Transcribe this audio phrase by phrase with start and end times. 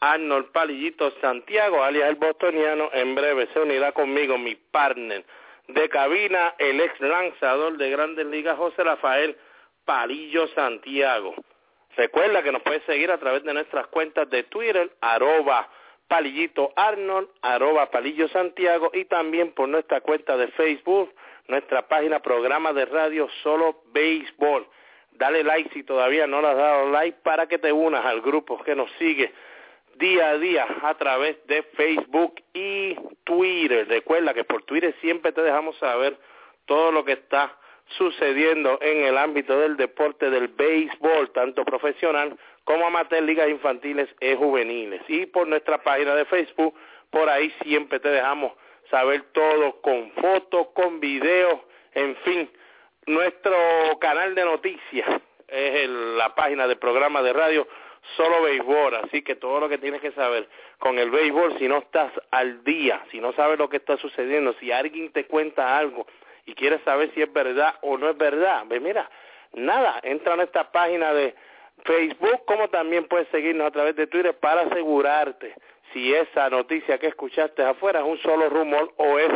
[0.00, 2.90] Arnold Palillito Santiago, alias el bostoniano.
[2.92, 5.24] En breve se unirá conmigo mi partner
[5.68, 9.36] de cabina, el ex lanzador de Grandes Ligas, José Rafael
[9.84, 11.34] Palillo Santiago.
[11.96, 15.68] Recuerda que nos puedes seguir a través de nuestras cuentas de Twitter, arroba
[16.08, 21.12] Palillito Arnold, arroba Palillo Santiago y también por nuestra cuenta de Facebook,
[21.48, 24.66] nuestra página programa de radio Solo Béisbol.
[25.12, 28.62] Dale like si todavía no le has dado like para que te unas al grupo
[28.62, 29.32] que nos sigue
[29.98, 33.86] día a día a través de Facebook y Twitter.
[33.88, 36.18] Recuerda que por Twitter siempre te dejamos saber
[36.66, 37.56] todo lo que está
[37.98, 44.34] sucediendo en el ámbito del deporte del béisbol, tanto profesional como amateur, ligas infantiles y
[44.34, 45.00] juveniles.
[45.08, 46.74] Y por nuestra página de Facebook,
[47.10, 48.52] por ahí siempre te dejamos
[48.90, 51.60] saber todo con fotos, con videos,
[51.94, 52.50] en fin.
[53.06, 53.56] Nuestro
[54.00, 55.08] canal de noticias
[55.48, 57.68] es la página del programa de radio
[58.16, 61.78] solo béisbol, así que todo lo que tienes que saber con el béisbol, si no
[61.78, 66.06] estás al día, si no sabes lo que está sucediendo, si alguien te cuenta algo
[66.44, 69.10] y quieres saber si es verdad o no es verdad, ve mira,
[69.52, 71.34] nada, entra en esta página de
[71.84, 75.54] Facebook, como también puedes seguirnos a través de Twitter para asegurarte
[75.92, 79.32] si esa noticia que escuchaste afuera es un solo rumor o es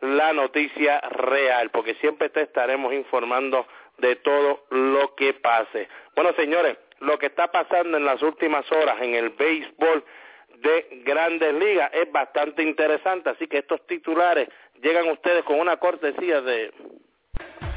[0.00, 3.66] la noticia real, porque siempre te estaremos informando
[3.98, 5.88] de todo lo que pase.
[6.14, 10.04] Bueno, señores, lo que está pasando en las últimas horas en el béisbol
[10.58, 14.48] de grandes ligas es bastante interesante, así que estos titulares
[14.82, 16.72] llegan ustedes con una cortesía de...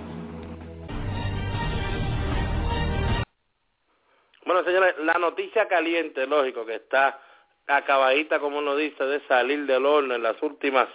[4.45, 7.19] Bueno, señores, la noticia caliente, lógico, que está
[7.67, 10.87] acabadita, como uno dice, de salir del horno en las últimas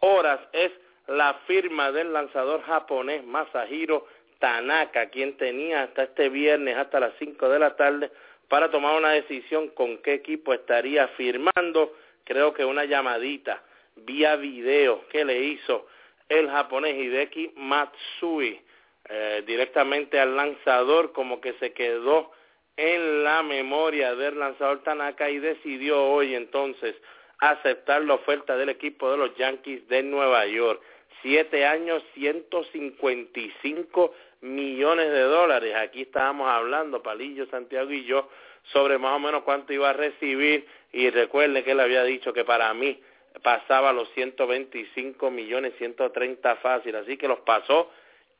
[0.00, 0.70] horas, es
[1.06, 4.06] la firma del lanzador japonés Masahiro
[4.38, 8.10] Tanaka, quien tenía hasta este viernes, hasta las 5 de la tarde,
[8.48, 11.94] para tomar una decisión con qué equipo estaría firmando.
[12.24, 13.62] Creo que una llamadita
[13.96, 15.86] vía video que le hizo
[16.28, 18.60] el japonés Hideki Matsui
[19.08, 22.30] eh, directamente al lanzador, como que se quedó
[22.76, 26.94] en la memoria del lanzador Tanaka y decidió hoy entonces
[27.40, 30.82] aceptar la oferta del equipo de los Yankees de Nueva York.
[31.22, 35.74] Siete años, 155 millones de dólares.
[35.74, 38.28] Aquí estábamos hablando, Palillo, Santiago y yo,
[38.72, 42.44] sobre más o menos cuánto iba a recibir y recuerde que él había dicho que
[42.44, 43.00] para mí
[43.42, 47.90] pasaba los 125 millones, 130 fácil, así que los pasó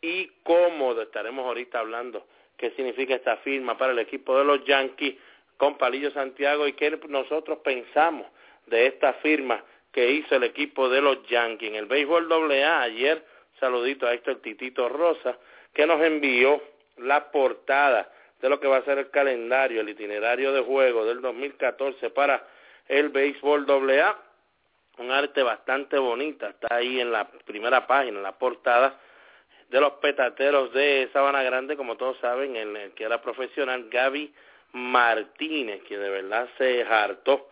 [0.01, 1.03] y cómodo.
[1.03, 5.17] Estaremos ahorita hablando qué significa esta firma para el equipo de los Yankees
[5.57, 8.27] con Palillo Santiago y qué nosotros pensamos
[8.71, 9.63] de esta firma
[9.93, 11.69] que hizo el equipo de los Yankees.
[11.69, 13.25] En el béisbol AA ayer,
[13.59, 15.37] saludito a el Titito Rosa,
[15.75, 16.63] que nos envió
[16.99, 21.21] la portada de lo que va a ser el calendario, el itinerario de juego del
[21.21, 22.47] 2014 para
[22.89, 24.17] el béisbol AA.
[24.99, 28.99] Un arte bastante bonita, está ahí en la primera página, la portada
[29.69, 34.33] de los petateros de Sabana Grande, como todos saben, el que era profesional, Gaby
[34.73, 37.50] Martínez, que de verdad se hartó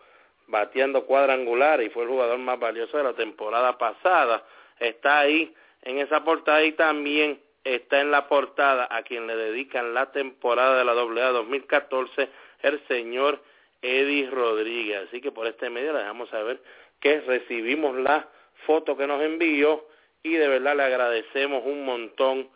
[0.49, 4.43] bateando cuadrangular y fue el jugador más valioso de la temporada pasada.
[4.79, 5.53] Está ahí
[5.83, 10.77] en esa portada y también está en la portada a quien le dedican la temporada
[10.77, 12.29] de la AA 2014
[12.61, 13.41] el señor
[13.81, 15.07] Eddie Rodríguez.
[15.07, 16.61] Así que por este medio le dejamos saber
[16.99, 18.27] que recibimos la
[18.65, 19.85] foto que nos envió
[20.23, 22.49] y de verdad le agradecemos un montón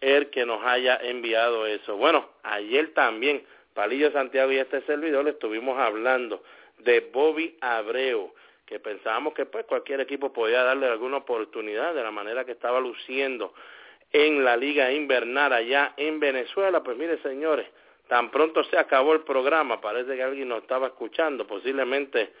[0.00, 1.96] el que nos haya enviado eso.
[1.96, 6.42] Bueno, ayer también, Palillo Santiago y este servidor le estuvimos hablando
[6.78, 8.32] de Bobby Abreu,
[8.66, 12.80] que pensábamos que pues cualquier equipo podía darle alguna oportunidad de la manera que estaba
[12.80, 13.54] luciendo
[14.12, 16.82] en la liga invernal allá en Venezuela.
[16.82, 17.66] Pues mire señores,
[18.08, 22.32] tan pronto se acabó el programa, parece que alguien nos estaba escuchando, posiblemente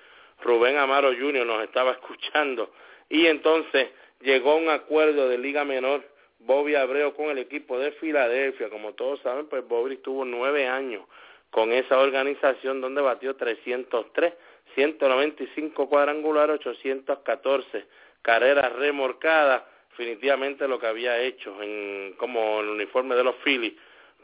[0.42, 1.46] Rubén Amaro Jr.
[1.46, 2.72] nos estaba escuchando
[3.08, 3.88] y entonces
[4.20, 6.02] llegó un acuerdo de liga menor
[6.40, 8.68] Bobby Abreu con el equipo de Filadelfia.
[8.68, 11.02] Como todos saben, pues Bobby estuvo nueve años
[11.50, 14.34] con esa organización donde batió 303,
[14.74, 17.86] 195 cuadrangulares, 814
[18.22, 19.62] carreras remorcadas.
[19.90, 23.74] Definitivamente lo que había hecho en, como el uniforme de los Phillies,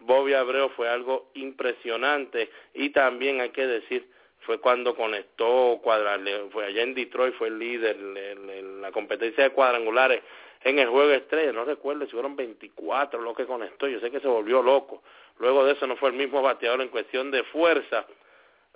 [0.00, 4.06] Bobby Abreu fue algo impresionante y también hay que decir
[4.40, 9.50] fue cuando conectó cuadrale, fue allá en Detroit fue el líder en la competencia de
[9.50, 10.20] cuadrangulares
[10.64, 14.20] en el juego estrella, no recuerdo si fueron 24 lo que conectó, yo sé que
[14.20, 15.02] se volvió loco.
[15.38, 18.06] Luego de eso no fue el mismo bateador en cuestión de fuerza.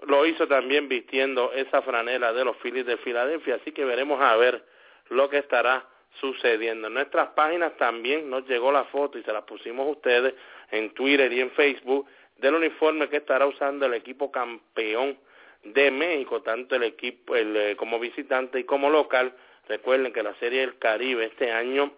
[0.07, 4.37] Lo hizo también vistiendo esa franela de los Phillies de Filadelfia, así que veremos a
[4.37, 4.65] ver
[5.09, 5.87] lo que estará
[6.21, 6.89] sucediendo.
[6.89, 10.35] En nuestras páginas también nos llegó la foto y se la pusimos a ustedes
[10.71, 12.07] en Twitter y en Facebook
[12.39, 15.19] del uniforme que estará usando el equipo campeón
[15.63, 19.33] de México, tanto el equipo el, eh, como visitante y como local,
[19.69, 21.93] Recuerden que la Serie del Caribe este año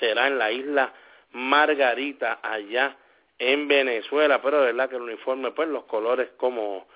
[0.00, 0.92] será en la isla
[1.32, 2.96] Margarita, allá
[3.38, 6.86] en Venezuela, pero de verdad que el uniforme, pues los colores como,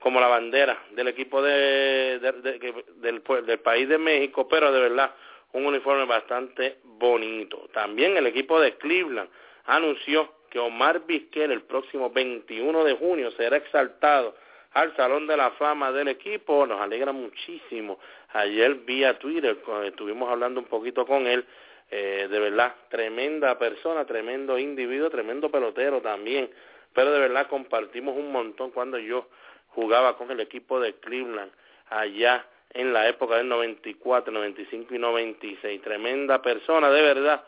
[0.00, 5.14] como la bandera del equipo de, del, del país de México, pero de verdad
[5.52, 7.68] un uniforme bastante bonito.
[7.72, 9.30] También el equipo de Cleveland
[9.64, 14.36] anunció que Omar Vizquel el próximo 21 de junio será exaltado
[14.76, 16.66] al Salón de la Fama del equipo.
[16.66, 17.98] Nos alegra muchísimo.
[18.34, 21.46] Ayer vía Twitter estuvimos hablando un poquito con él.
[21.90, 26.50] Eh, de verdad, tremenda persona, tremendo individuo, tremendo pelotero también.
[26.92, 29.28] Pero de verdad compartimos un montón cuando yo
[29.68, 31.52] jugaba con el equipo de Cleveland
[31.88, 32.44] allá
[32.74, 35.80] en la época del 94, 95 y 96.
[35.80, 37.44] Tremenda persona, de verdad,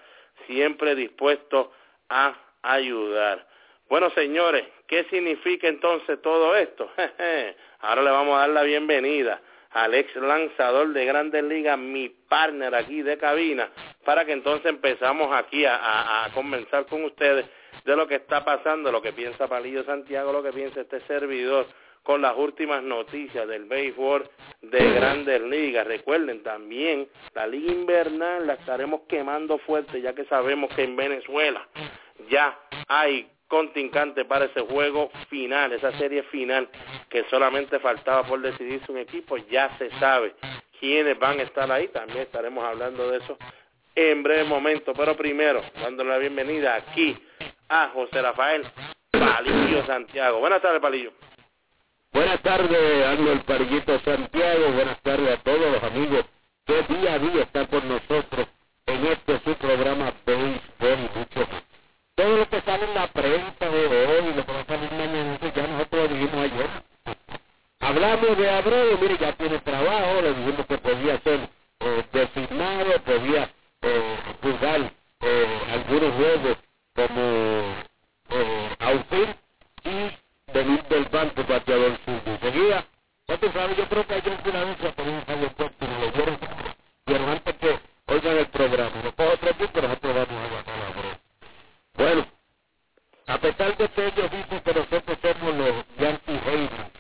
[0.46, 1.72] siempre dispuesto
[2.08, 3.46] a ayudar.
[3.88, 6.90] Bueno, señores, ¿qué significa entonces todo esto?
[7.80, 9.40] Ahora le vamos a dar la bienvenida
[9.70, 13.70] al ex lanzador de Grandes Ligas, mi partner aquí de cabina,
[14.04, 17.46] para que entonces empezamos aquí a, a, comenzar con ustedes
[17.84, 21.66] de lo que está pasando, lo que piensa Palillo Santiago, lo que piensa este servidor
[22.02, 24.28] con las últimas noticias del béisbol
[24.62, 25.86] de Grandes Ligas.
[25.86, 31.66] Recuerden también, la liga invernal la estaremos quemando fuerte, ya que sabemos que en Venezuela
[32.30, 36.68] ya hay contingente para ese juego final, esa serie final
[37.08, 40.34] que solamente faltaba por decidirse un equipo, ya se sabe
[40.78, 43.36] quiénes van a estar ahí, también estaremos hablando de eso
[43.94, 47.16] en breve momento, pero primero, dándole la bienvenida aquí
[47.68, 48.64] a José Rafael
[49.10, 50.38] Palillo Santiago.
[50.38, 51.12] Buenas tardes, Palillo.
[52.12, 56.24] Buenas tardes, Arnold Parillito Santiago, buenas tardes a todos los amigos
[56.64, 58.46] que día a día están con nosotros
[58.86, 61.67] en este su programa Béisbol mucho
[62.18, 65.38] todo lo que sale en la prensa de hoy, lo que va a salir mañana,
[65.40, 66.68] ya nosotros lo dijimos ayer.
[67.78, 71.48] Hablamos de Abreu, mire, ya tiene trabajo, le dijimos que podía ser
[71.78, 73.48] eh, designado, podía
[73.82, 76.56] eh, jugar eh, algunos juegos
[76.96, 77.20] como
[78.30, 79.04] eh,
[79.84, 82.38] y venir del banco bateador sur.
[82.40, 82.84] Seguía,
[83.28, 86.38] ya tú sabes, yo creo que ayer en Filadelfia por un fallo puesto, lo vieron,
[87.06, 89.02] vieron antes que oigan el programa.
[89.04, 91.27] No puedo otro pero nosotros vamos a ganar a Abreu.
[91.98, 92.24] Bueno,
[93.26, 96.92] a pesar de que ellos dicen que nosotros somos los Yankee haters,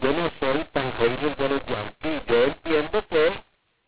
[0.00, 2.22] yo no soy tan hater de los Yankees.
[2.26, 3.32] Yo entiendo que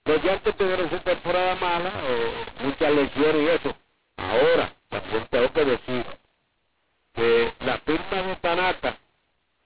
[0.05, 3.77] los Yankees tuvieron su temporada mala, o muchas lesiones y eso.
[4.19, 6.07] Ahora, también tengo que decir
[7.15, 8.99] que la firma de Tanaka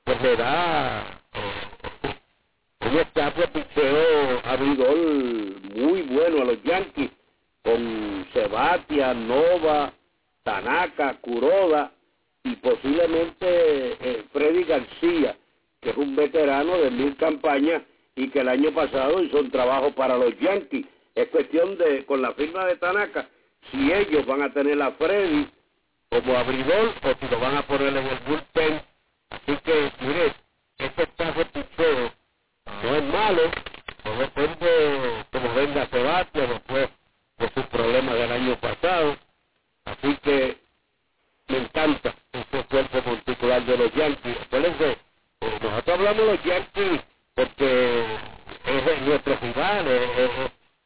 [0.04, 2.16] pues le da eh,
[2.82, 4.96] un estatus de picheo abridor
[5.74, 7.10] muy bueno a los Yankees
[7.64, 9.92] con Sebastián, Nova,
[10.42, 11.92] Tanaka, Kuroda
[12.44, 15.36] y posiblemente eh, Freddy García,
[15.80, 17.82] que es un veterano de mil campañas
[18.16, 20.86] y que el año pasado hizo un trabajo para los Yankees.
[21.14, 23.28] Es cuestión de, con la firma de Tanaka,
[23.70, 25.48] si ellos van a tener a Freddy
[26.08, 28.82] como abridor o si lo van a poner en el bullpen.
[29.30, 30.34] Así que, mire,
[30.78, 32.10] este está de
[32.82, 33.42] no es malo,
[34.04, 36.88] no depende como venga Sebastián después
[37.38, 39.16] de sus problemas del año pasado
[39.84, 40.58] Así que
[41.48, 44.36] me encanta ese cuerpo particular de los Yankees.
[44.42, 44.98] Acuérdense
[45.40, 47.00] Eh, nosotros hablamos de los Yankees
[47.34, 48.04] porque
[48.64, 49.84] es nuestro rival,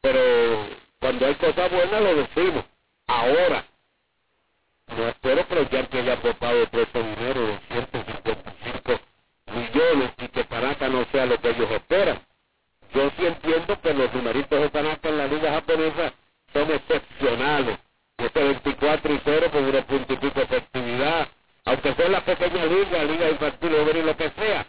[0.01, 0.67] pero
[0.99, 2.65] cuando hay cosas buenas lo decimos.
[3.07, 3.65] Ahora,
[4.87, 8.99] no espero que los Yankees hayan apostado todo este dinero de 155
[9.53, 12.19] millones y que Tanaka no sea lo que ellos esperan.
[12.93, 16.13] Yo sí entiendo que los numeritos de Tanaka en la liga japonesa
[16.53, 17.79] son excepcionales.
[18.17, 21.27] Este 24 y 0 con un punto y pico de efectividad,
[21.65, 24.67] aunque sea la pequeña liga, liga infantil, o lo que sea,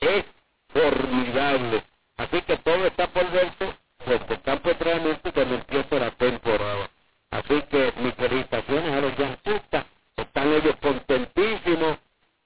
[0.00, 0.24] es
[0.68, 1.82] formidable.
[2.16, 6.90] Así que todo está por dentro, pues el campo entrenamiento cuando empiece la temporada.
[7.30, 11.98] Así que mis felicitaciones a los yanquistas, están ellos contentísimos.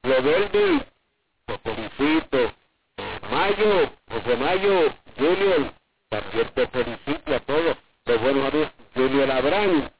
[0.03, 0.85] Lo del
[1.47, 2.53] los felicito.
[3.31, 5.73] Mayo, José Mayo, Junior,
[6.09, 8.71] también te felicito a todos los buenos amigos.
[8.95, 9.93] Junior Abrán,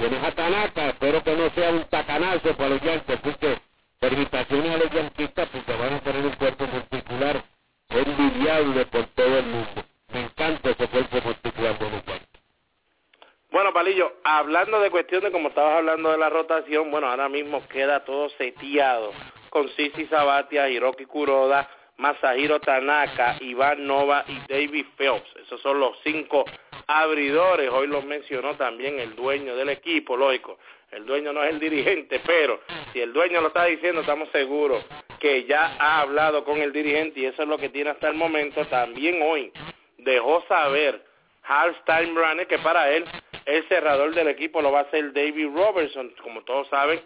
[0.00, 3.58] tienes a Tanaka, espero que no sea un tacanazo para los yanquis, así que
[4.00, 7.44] felicitaciones a los yanquistas porque van a tener un cuerpo particular
[7.90, 9.84] envidiable por todo el mundo.
[10.08, 12.28] Me encanta ese cuerpo particular de los yanquis.
[13.50, 18.04] Bueno, Palillo, hablando de cuestiones, como estabas hablando de la rotación, bueno, ahora mismo queda
[18.04, 19.12] todo seteado
[19.50, 21.68] con Sisi Sabatia, Hiroki Kuroda,
[22.00, 25.36] Masahiro Tanaka, Iván Nova y David Phelps.
[25.36, 26.46] Esos son los cinco
[26.86, 27.70] abridores.
[27.70, 30.58] Hoy los mencionó también el dueño del equipo, lógico.
[30.90, 32.60] El dueño no es el dirigente, pero
[32.92, 34.82] si el dueño lo está diciendo, estamos seguros
[35.20, 38.14] que ya ha hablado con el dirigente y eso es lo que tiene hasta el
[38.14, 38.64] momento.
[38.64, 39.52] También hoy
[39.98, 41.04] dejó saber
[41.44, 43.04] Hal Steinbrenner que para él
[43.44, 46.14] el cerrador del equipo lo va a hacer David Robertson.
[46.22, 47.00] Como todos saben,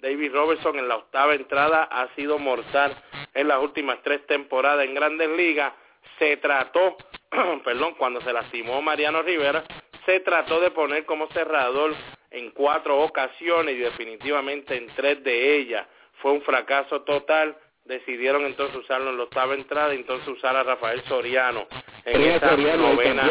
[0.00, 2.96] David Robertson en la octava entrada ha sido mortal
[3.34, 5.72] en las últimas tres temporadas en Grandes Ligas.
[6.18, 6.96] Se trató,
[7.64, 9.64] perdón, cuando se lastimó Mariano Rivera,
[10.06, 11.94] se trató de poner como cerrador
[12.30, 15.86] en cuatro ocasiones y definitivamente en tres de ellas
[16.22, 17.56] fue un fracaso total.
[17.84, 21.66] Decidieron entonces usarlo en la octava entrada y entonces usar a Rafael Soriano
[22.04, 23.28] en esa novena.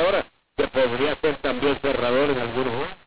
[0.00, 3.03] ahora, que podría ser también cerrador en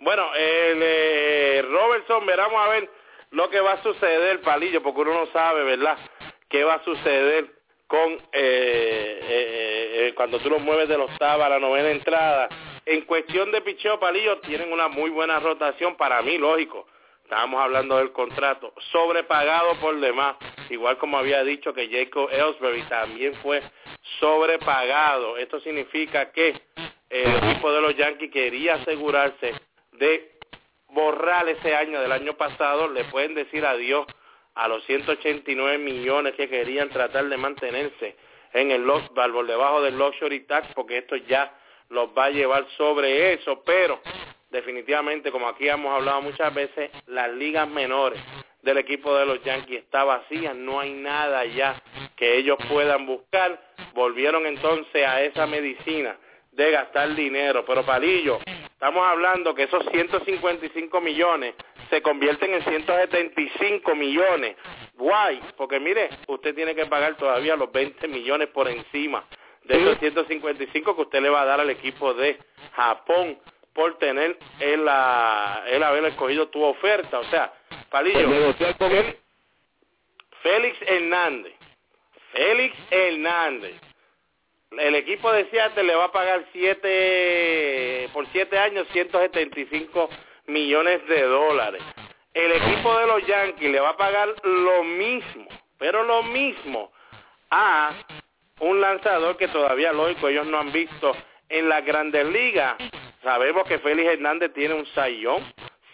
[0.00, 2.90] bueno, el eh, Robertson, veramos a ver
[3.30, 5.98] lo que va a suceder, Palillo, porque uno no sabe, ¿verdad?,
[6.48, 7.46] qué va a suceder
[7.86, 9.20] con eh,
[10.02, 12.48] eh, cuando tú lo mueves de la octava a la novena entrada.
[12.86, 16.86] En cuestión de picheo, Palillo, tienen una muy buena rotación, para mí, lógico.
[17.24, 20.36] Estábamos hablando del contrato, sobrepagado por demás,
[20.70, 23.62] igual como había dicho que Jacob Ellsbury también fue
[24.18, 25.36] sobrepagado.
[25.36, 26.58] Esto significa que
[27.10, 29.52] el equipo de los Yankees quería asegurarse
[29.98, 30.38] de
[30.88, 34.06] borrar ese año del año pasado, le pueden decir adiós
[34.54, 38.16] a los 189 millones que querían tratar de mantenerse
[38.52, 41.52] en el por debajo del luxury tax, porque esto ya
[41.90, 44.00] los va a llevar sobre eso, pero
[44.50, 48.20] definitivamente, como aquí hemos hablado muchas veces, las ligas menores
[48.62, 51.80] del equipo de los Yankees está vacía, no hay nada ya
[52.16, 53.60] que ellos puedan buscar,
[53.94, 56.16] volvieron entonces a esa medicina
[56.52, 58.40] de gastar dinero, pero Palillo,
[58.78, 61.56] Estamos hablando que esos 155 millones
[61.90, 64.56] se convierten en 175 millones.
[64.94, 69.24] Guay, porque mire, usted tiene que pagar todavía los 20 millones por encima
[69.64, 72.38] de esos 155 que usted le va a dar al equipo de
[72.76, 73.40] Japón
[73.72, 77.18] por tener el, el haber escogido tu oferta.
[77.18, 77.52] O sea,
[77.90, 78.54] Palillo,
[80.40, 81.54] Félix Hernández,
[82.32, 83.87] Félix Hernández
[84.70, 90.08] el equipo de Seattle le va a pagar siete, por siete años 175
[90.46, 91.82] millones de dólares.
[92.34, 95.48] El equipo de los Yankees le va a pagar lo mismo,
[95.78, 96.92] pero lo mismo
[97.50, 97.92] a
[98.60, 101.12] un lanzador que todavía, lógico, ellos no han visto
[101.48, 102.76] en la grandes ligas.
[103.22, 105.42] Sabemos que Félix Hernández tiene un sayón,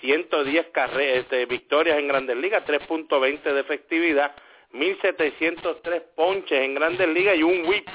[0.01, 0.67] 110
[0.99, 4.35] este, victorias en grandes ligas, 3.20 de efectividad,
[4.73, 7.89] 1.703 ponches en grandes ligas y un whip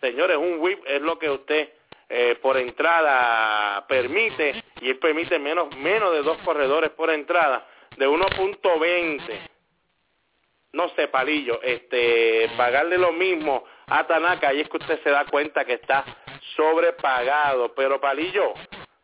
[0.00, 1.72] Señores, un whip es lo que usted
[2.08, 8.08] eh, por entrada permite y él permite menos, menos de dos corredores por entrada de
[8.08, 9.20] 1.20.
[10.72, 15.24] No sé, Palillo, este, pagarle lo mismo a Tanaka y es que usted se da
[15.26, 16.04] cuenta que está
[16.56, 17.74] sobrepagado.
[17.74, 18.54] Pero Palillo,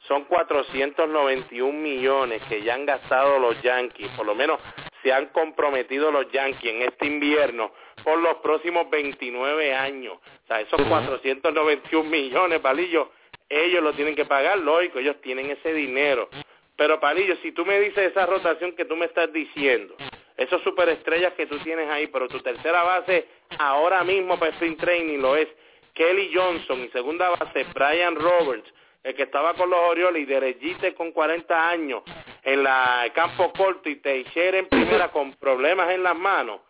[0.07, 4.61] son 491 millones que ya han gastado los Yankees, por lo menos
[5.03, 7.73] se han comprometido los Yankees en este invierno
[8.05, 10.15] por los próximos 29 años.
[10.15, 13.11] O sea, esos 491 millones, Palillo,
[13.49, 16.29] ellos lo tienen que pagar, lógico, ellos tienen ese dinero.
[16.77, 19.97] Pero Palillo, si tú me dices esa rotación que tú me estás diciendo,
[20.37, 23.27] esos superestrellas que tú tienes ahí, pero tu tercera base
[23.59, 25.49] ahora mismo para sprint training lo es
[25.95, 28.69] Kelly Johnson y segunda base Brian Roberts,
[29.05, 32.03] el que estaba con los Orioles y Derechite con 40 años,
[32.43, 36.61] en la campo corto y Teixeira en primera con problemas en las manos,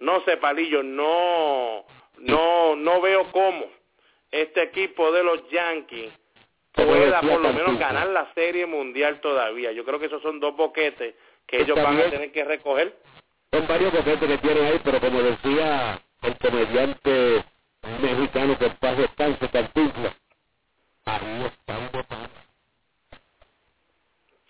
[0.00, 1.84] no sé, Palillo, no,
[2.18, 3.66] no, no veo cómo
[4.30, 6.12] este equipo de los Yankees
[6.72, 9.72] pueda por lo menos ganar la serie mundial todavía.
[9.72, 11.14] Yo creo que esos son dos boquetes
[11.46, 12.96] que ellos van a tener que recoger.
[13.52, 17.44] Son varios boquetes que tienen ahí, pero como decía el comediante
[18.00, 20.16] mexicano que en paz descanse, Cantinflas,
[21.04, 22.28] ahí están votando.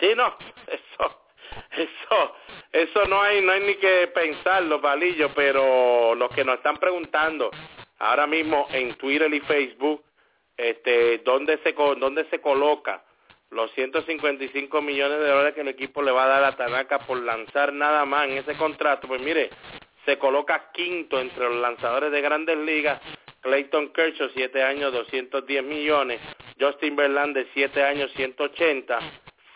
[0.00, 0.36] Sí, no,
[0.66, 1.20] eso,
[1.72, 2.36] eso,
[2.72, 7.50] eso no hay, no hay ni que pensarlo, Palillo, pero los que nos están preguntando
[7.98, 10.04] ahora mismo en Twitter y Facebook,
[10.56, 13.02] este, dónde se, dónde se coloca
[13.50, 17.18] los 155 millones de dólares que el equipo le va a dar a Tanaka por
[17.22, 19.50] lanzar nada más en ese contrato, pues mire,
[20.04, 23.00] se coloca quinto entre los lanzadores de grandes ligas,
[23.40, 26.20] Clayton Kershaw, 7 años, 210 millones,
[26.60, 28.98] Justin Verlander, 7 años, 180,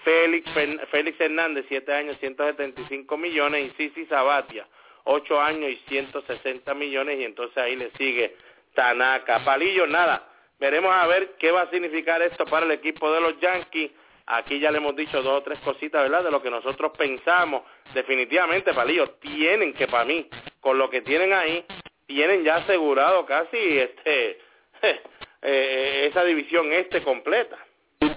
[0.05, 0.51] Félix,
[0.91, 4.67] Félix Hernández, 7 años, 175 millones, y Sisi Sabatia,
[5.05, 8.37] 8 años y 160 millones, y entonces ahí le sigue
[8.75, 9.45] Tanaka.
[9.45, 10.29] Palillo, nada,
[10.59, 13.91] veremos a ver qué va a significar esto para el equipo de los Yankees.
[14.27, 16.25] Aquí ya le hemos dicho dos o tres cositas, ¿verdad?
[16.25, 17.63] De lo que nosotros pensamos.
[17.93, 20.29] Definitivamente, Palillo, tienen que, para mí,
[20.61, 21.65] con lo que tienen ahí,
[22.07, 24.39] tienen ya asegurado casi este
[25.43, 27.59] eh, esa división este completa.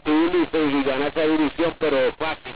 [0.05, 2.55] Y ganar esa división, pero fácil.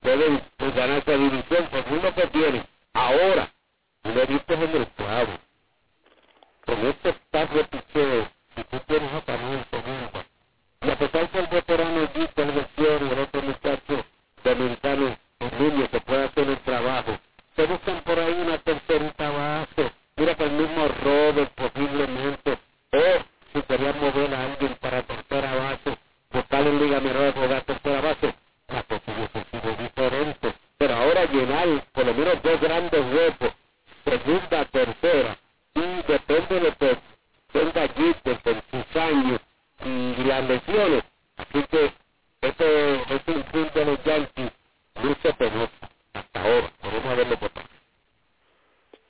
[0.00, 2.66] Pueden ganar esa división según lo que tienen.
[2.92, 3.50] Ahora,
[4.04, 5.32] lo visto en el clavo.
[6.66, 10.24] Con este staff de picheo, si tú tienes a Camilo Segundo,
[10.82, 14.04] y a pesar que el veterano es de y el otro muchacho
[14.44, 17.18] dominicano, el niño que puede hacer el trabajo,
[17.56, 19.92] se buscan por ahí una tercerita base.
[20.16, 22.58] Mira que el mismo Robert posiblemente,
[22.92, 25.98] o si querían mover a alguien para tercera base,
[26.32, 28.34] buscar en Liga Menor de tercera base,
[28.68, 28.84] la
[29.50, 30.54] sido diferente.
[30.78, 33.52] Pero ahora llenar por lo menos dos grandes huecos,
[34.04, 35.38] segunda, tercera,
[35.74, 36.98] y depende de que
[37.52, 39.40] tenga Jeter en sus años
[39.84, 41.04] y las lesiones.
[41.36, 41.92] Así que
[42.40, 44.50] este, este impulso de los Yankees
[45.02, 45.70] luce penoso
[46.14, 46.70] hasta ahora.
[46.82, 47.50] Vamos a verlo por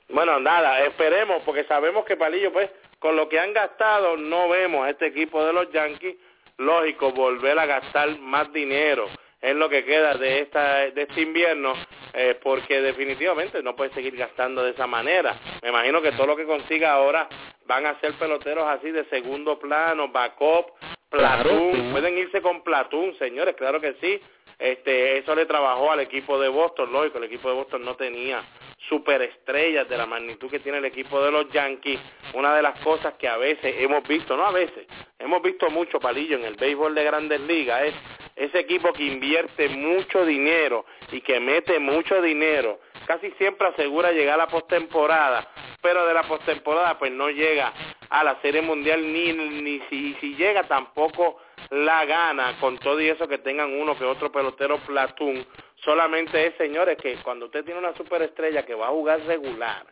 [0.09, 4.85] Bueno, nada, esperemos, porque sabemos que Palillo, pues, con lo que han gastado, no vemos
[4.85, 6.15] a este equipo de los Yankees,
[6.57, 9.07] lógico, volver a gastar más dinero
[9.43, 11.73] en lo que queda de esta de este invierno
[12.13, 15.37] eh, porque definitivamente no puede seguir gastando de esa manera.
[15.61, 17.27] Me imagino que todo lo que consiga ahora
[17.65, 20.71] van a ser peloteros así de segundo plano backup
[21.09, 24.19] platoon pueden irse con platoon señores claro que sí.
[24.57, 28.41] Este eso le trabajó al equipo de Boston lógico el equipo de Boston no tenía
[28.89, 31.99] superestrellas de la magnitud que tiene el equipo de los Yankees
[32.33, 34.87] una de las cosas que a veces hemos visto no a veces
[35.19, 37.93] hemos visto mucho palillo en el béisbol de Grandes Ligas es
[38.35, 44.35] ese equipo que invierte mucho dinero y que mete mucho dinero, casi siempre asegura llegar
[44.35, 45.47] a la postemporada,
[45.81, 47.73] pero de la postemporada pues no llega
[48.09, 51.39] a la Serie Mundial ni, ni si, si llega tampoco
[51.69, 55.45] la gana con todo y eso que tengan uno que otro pelotero platón.
[55.83, 59.85] Solamente es, señores, que cuando usted tiene una superestrella que va a jugar regular,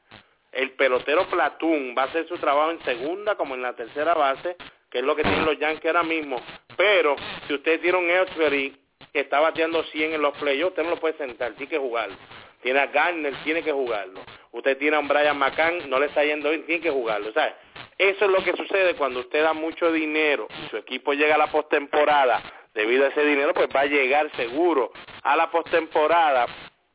[0.52, 4.56] el pelotero platón va a hacer su trabajo en segunda como en la tercera base,
[4.90, 6.42] que es lo que tienen los Yankees ahora mismo.
[6.78, 7.16] Pero
[7.48, 8.78] si usted tiene un Ellsbury
[9.14, 12.16] que está bateando 100 en los playoffs, usted no lo puede sentar, tiene que jugarlo.
[12.62, 14.22] Tiene a Garner, tiene que jugarlo.
[14.52, 17.32] Usted tiene a un Brian McCann, no le está yendo bien, tiene que jugarlo.
[17.34, 17.58] Sea,
[17.98, 21.40] eso es lo que sucede cuando usted da mucho dinero y su equipo llega a
[21.40, 22.42] la postemporada.
[22.74, 24.92] Debido a ese dinero, pues va a llegar seguro
[25.24, 26.46] a la postemporada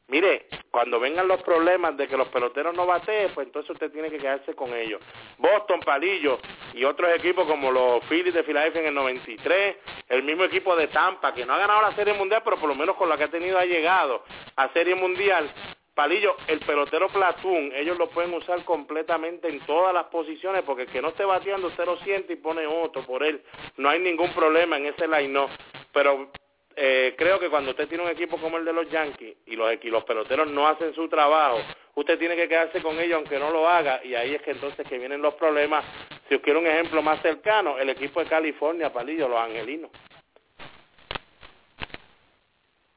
[0.09, 4.09] Mire, cuando vengan los problemas de que los peloteros no bateen, pues entonces usted tiene
[4.09, 5.01] que quedarse con ellos.
[5.37, 6.39] Boston, Palillo
[6.75, 9.77] y otros equipos como los Phillies de Filadelfia en el 93,
[10.09, 12.77] el mismo equipo de Tampa, que no ha ganado la Serie Mundial, pero por lo
[12.77, 14.23] menos con la que ha tenido ha llegado
[14.55, 15.51] a Serie Mundial.
[15.93, 20.89] Palillo, el pelotero Platoon, ellos lo pueden usar completamente en todas las posiciones, porque el
[20.89, 23.43] que no esté bateando, usted lo siente y pone otro por él.
[23.79, 25.49] No hay ningún problema en ese line-up.
[25.93, 26.31] Pero
[26.79, 29.73] eh, creo que cuando usted tiene un equipo como el de los Yankees y los,
[29.83, 31.59] y los peloteros no hacen su trabajo,
[31.95, 34.87] usted tiene que quedarse con ellos aunque no lo haga y ahí es que entonces
[34.87, 35.83] que vienen los problemas.
[36.29, 39.91] Si os quiero un ejemplo más cercano, el equipo de California, Palillo, los Angelinos.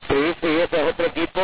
[0.10, 1.42] Sí, sí, ese es otro equipo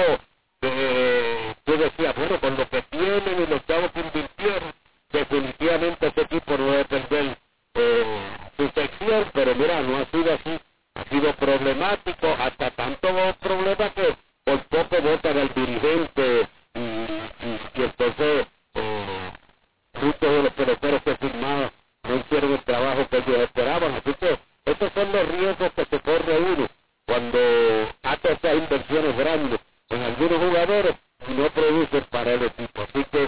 [0.60, 4.74] que tú decías, bueno, con lo que tienen y los chavos que invirtieron,
[5.10, 7.38] definitivamente ese equipo no debe perder
[7.76, 8.19] eh,
[8.58, 10.60] su sección, pero mira, no ha sido así
[10.95, 13.08] ha sido problemático, hasta tanto
[13.39, 19.31] problema que pues por poco votan al dirigente y, entonces eh,
[20.01, 21.71] muchos de los peloteros que firmaron
[22.03, 23.95] no hicieron el trabajo que ellos esperaban.
[23.95, 26.67] Así que estos son los riesgos que se corre uno
[27.05, 27.39] cuando
[28.03, 30.95] hace esas inversiones grandes en algunos jugadores
[31.27, 32.81] y no producen para el equipo.
[32.81, 33.23] Así que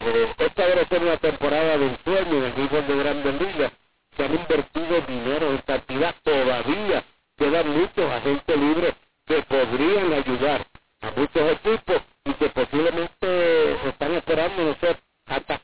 [0.00, 3.72] eh, esta debe ser una temporada de ensueño en el fútbol de grandes ligas
[4.16, 7.04] se han invertido dinero en cantidad todavía,
[7.36, 8.94] quedan muchos agentes libres
[9.26, 10.66] que podrían ayudar
[11.00, 15.60] a muchos equipos y que posiblemente están esperando no sé hasta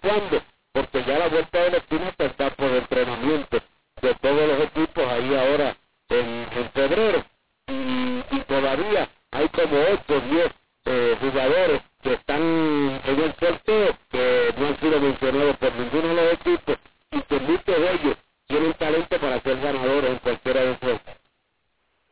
[0.73, 3.59] porque ya la vuelta de la esquina está por el entrenamiento
[4.01, 5.77] de todos los equipos ahí ahora
[6.09, 7.25] en, en febrero.
[7.69, 10.53] Y, y, todavía hay como 8 o 10
[10.85, 16.15] eh, jugadores que están en el sorteo que no han sido mencionados por ninguno de
[16.15, 16.77] los equipos
[17.13, 21.01] y que muchos de ellos tienen talento para ser ganadores en cualquiera de esos.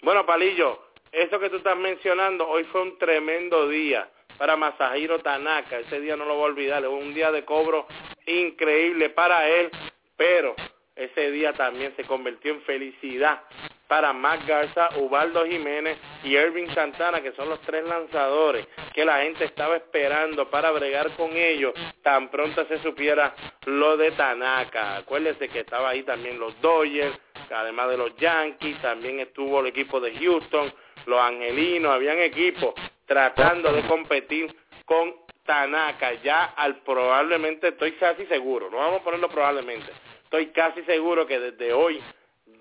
[0.03, 0.81] Bueno, Palillo,
[1.13, 5.81] eso que tú estás mencionando, hoy fue un tremendo día para Masahiro Tanaka.
[5.81, 7.87] Ese día no lo voy a olvidar, fue un día de cobro
[8.27, 9.71] increíble para él,
[10.17, 10.55] pero
[10.97, 13.43] ese día también se convirtió en felicidad
[13.91, 19.23] para Mac Garza, Ubaldo Jiménez y Ervin Santana, que son los tres lanzadores que la
[19.23, 23.35] gente estaba esperando para bregar con ellos tan pronto se supiera
[23.67, 24.99] lo de Tanaka.
[24.99, 27.19] Acuérdense que estaba ahí también los Dodgers,
[27.51, 30.73] además de los Yankees, también estuvo el equipo de Houston,
[31.07, 32.75] los Angelinos, habían equipos
[33.07, 36.13] tratando de competir con Tanaka.
[36.23, 39.91] Ya al probablemente, estoy casi seguro, no vamos a ponerlo probablemente,
[40.23, 42.01] estoy casi seguro que desde hoy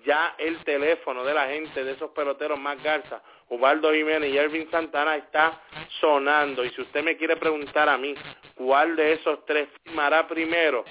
[0.04, 4.70] ya el teléfono de la gente de esos peloteros más Garza, Ubaldo Jiménez y Ervin
[4.70, 5.60] Santana está
[6.00, 6.64] sonando.
[6.64, 8.14] Y si usted me quiere preguntar a mí
[8.54, 10.84] cuál de esos tres firmará primero,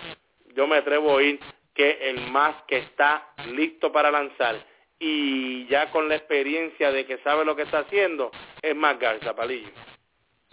[0.54, 1.40] yo me atrevo a oír
[1.74, 4.58] que el más que está listo para lanzar
[5.00, 9.34] y ya con la experiencia de que sabe lo que está haciendo es más Garza,
[9.34, 9.70] Palillo.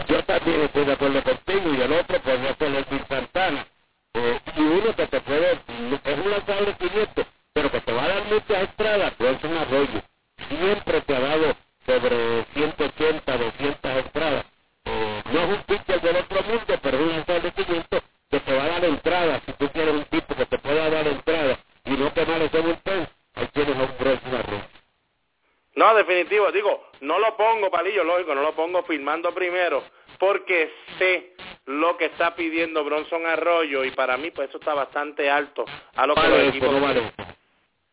[0.07, 3.67] Yo también estoy de acuerdo contigo y el otro podría ser Ervin Santana.
[4.15, 8.05] Eh, y uno que te puede, es un lanzador de 500 pero que te va
[8.05, 10.03] a dar muchas entradas, pues es un arroyo.
[10.47, 14.45] Siempre te ha dado sobre 180, 200 entradas.
[14.85, 18.65] Eh, no es un pitcher del otro mundo, pero es un 500 que te va
[18.65, 19.43] a dar entradas.
[19.47, 22.61] Si tú quieres un tipo que te pueda dar entradas y no te vale ese
[22.61, 24.65] bullpen, ahí tienes a un Arroyo.
[25.77, 26.53] No, definitivo.
[26.53, 29.83] Digo, no lo pongo, palillo, lógico, no lo pongo firmando primero,
[30.19, 31.33] porque sé
[31.65, 35.65] lo que está pidiendo Bronson Arroyo y para mí pues eso está bastante alto
[35.95, 37.36] a lo que los equipos no vale eso.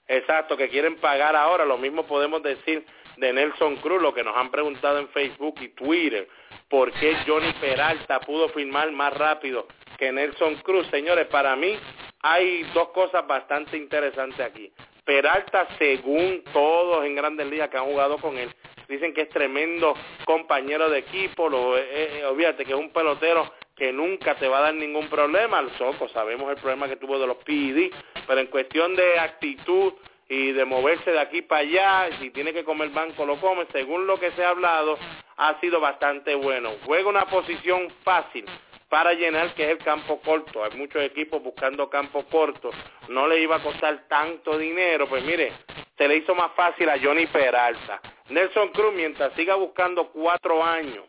[0.08, 1.66] Exacto, que quieren pagar ahora.
[1.66, 2.86] Lo mismo podemos decir
[3.18, 6.28] de Nelson Cruz, lo que nos han preguntado en Facebook y Twitter.
[6.70, 10.88] ¿Por qué Johnny Peralta pudo firmar más rápido que Nelson Cruz?
[10.88, 11.78] Señores, para mí
[12.22, 14.72] hay dos cosas bastante interesantes aquí.
[15.06, 18.50] Peralta, según todos en Grandes Ligas que han jugado con él,
[18.88, 19.94] dicen que es tremendo
[20.26, 23.52] compañero de equipo, lo, eh, eh, olvídate que es un pelotero
[23.84, 27.19] que nunca te va a dar ningún problema, al Soco, sabemos el problema que tuvo
[27.19, 27.91] de los PED,
[28.26, 29.91] pero en cuestión de actitud
[30.30, 34.08] y de moverse de aquí para allá, si tiene que comer banco lo come, según
[34.08, 34.98] lo que se ha hablado,
[35.36, 36.72] ha sido bastante bueno.
[36.86, 38.46] Juega una posición fácil
[38.88, 40.63] para llenar que es el campo corto.
[40.63, 42.69] Hay muchos equipos buscando campo corto.
[43.10, 45.52] No le iba a costar tanto dinero, pues mire,
[45.98, 48.00] se le hizo más fácil a Johnny Peralta.
[48.30, 51.04] Nelson Cruz, mientras siga buscando cuatro años,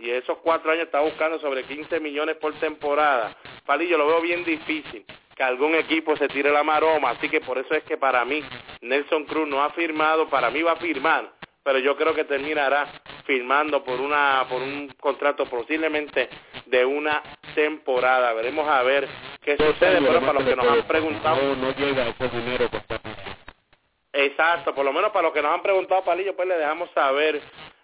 [0.00, 3.36] y esos cuatro años está buscando sobre 15 millones por temporada,
[3.66, 5.04] Palillo lo veo bien difícil
[5.36, 8.42] que algún equipo se tire la maroma, así que por eso es que para mí
[8.82, 11.32] Nelson Cruz no ha firmado, para mí va a firmar,
[11.62, 12.86] pero yo creo que terminará
[13.24, 16.28] firmando por una por un contrato posiblemente
[16.66, 17.22] de una
[17.54, 18.32] temporada.
[18.32, 19.08] Veremos a ver
[19.42, 22.68] qué sucede, pero para los que nos han preguntado, No, no llega ese dinero
[24.12, 27.40] exacto, por lo menos para los que nos han preguntado, Palillo, pues le dejamos saber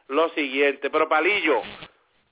[0.09, 0.91] lo siguiente.
[0.91, 1.63] Pero Palillo,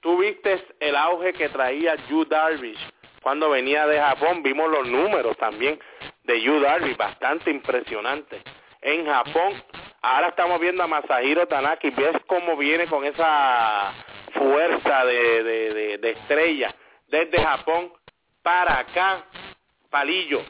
[0.04, 2.78] tú viste el auge que traía Yu Darvish
[3.22, 5.80] cuando venía de Japón, vimos los números también
[6.24, 8.42] de Yu Darvish, bastante impresionante.
[8.82, 9.54] En Japón,
[10.02, 13.94] ahora estamos viendo a Masahiro Tanaka y ves cómo viene con esa
[14.34, 16.74] fuerza de, de, de, de estrella
[17.08, 17.90] desde Japón
[18.42, 19.24] para acá.
[19.88, 20.42] Palillo,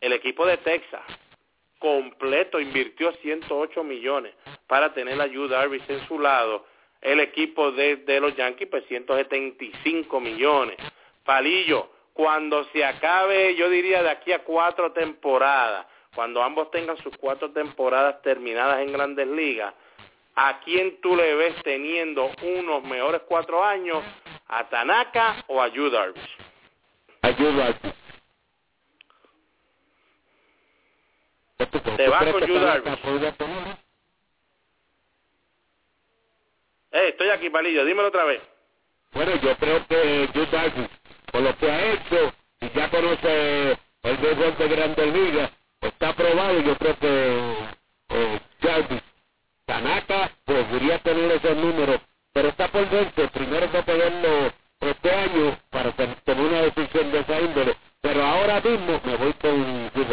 [0.00, 1.02] el equipo de Texas
[1.80, 4.34] completo invirtió 108 millones
[4.68, 6.64] para tener a Yu Darvish en su lado.
[7.04, 10.76] El equipo de, de los Yankees, pues 175 millones.
[11.22, 17.16] Palillo, cuando se acabe, yo diría de aquí a cuatro temporadas, cuando ambos tengan sus
[17.18, 19.74] cuatro temporadas terminadas en grandes ligas,
[20.36, 24.02] ¿a quién tú le ves teniendo unos mejores cuatro años?
[24.46, 26.36] ¿A Tanaka o a Yu Darvish?
[27.22, 27.76] Ayuda.
[31.96, 33.83] Te vas con Yu Darvish.
[36.94, 38.40] Eh, estoy aquí, Palillo, dímelo otra vez.
[39.12, 40.88] Bueno, yo creo que Darvish,
[41.32, 43.72] por lo que ha hecho, y ya conoce
[44.04, 47.54] el béisbol de Grandes Ligas, está aprobado y yo creo que
[48.10, 48.40] eh,
[49.66, 52.00] Tanaka podría tener esos números,
[52.32, 57.40] pero está por verse, primero que verlo este año para tener una decisión de esa
[57.40, 60.04] índole, Pero ahora mismo me voy con Yu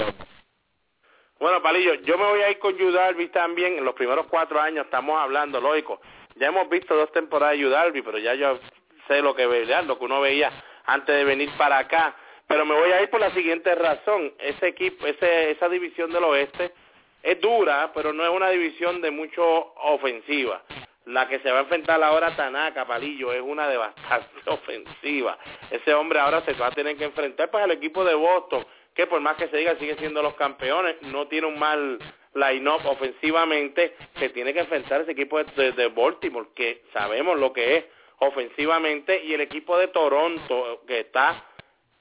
[1.39, 2.91] Bueno, Palillo, yo me voy a ir con Yu
[3.31, 3.77] también.
[3.77, 6.01] En los primeros cuatro años estamos hablando, lógico.
[6.41, 8.60] Ya hemos visto dos temporadas de Yu pero ya yo
[9.08, 10.51] sé lo que veía, lo que uno veía
[10.88, 12.15] antes de venir para acá.
[12.47, 14.34] Pero me voy a ir por la siguiente razón.
[14.39, 16.73] Ese equipo, ese, esa división del oeste
[17.21, 19.43] es dura, pero no es una división de mucho
[19.84, 20.63] ofensiva.
[21.06, 25.38] La que se va a enfrentar ahora Tanaka, Palillo, es una de bastante ofensiva.
[25.69, 29.08] Ese hombre ahora se va a tener que enfrentar pues al equipo de Boston, que
[29.08, 31.99] por más que se diga sigue siendo los campeones, no tiene un mal
[32.34, 37.77] line-up ofensivamente, se tiene que enfrentar ese equipo de, de Baltimore, que sabemos lo que
[37.77, 37.86] es
[38.19, 41.45] ofensivamente, y el equipo de Toronto, que está,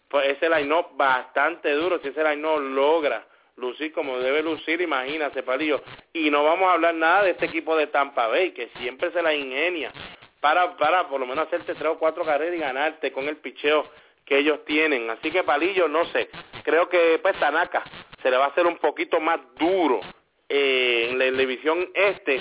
[0.09, 3.27] pues ese line-up bastante duro, si ese line-up logra
[3.57, 5.83] lucir como debe lucir, imagínate, Palillo.
[6.13, 9.23] Y no vamos a hablar nada de este equipo de Tampa Bay, que siempre se
[9.23, 9.93] la ingenia
[10.41, 13.85] para, para por lo menos hacerte tres o cuatro carreras y ganarte con el picheo
[14.31, 15.11] que ellos tienen.
[15.11, 16.31] Así que Palillo, no sé,
[16.63, 17.83] creo que pues Tanaka
[18.23, 20.01] se le va a hacer un poquito más duro
[20.49, 22.41] eh, en la división este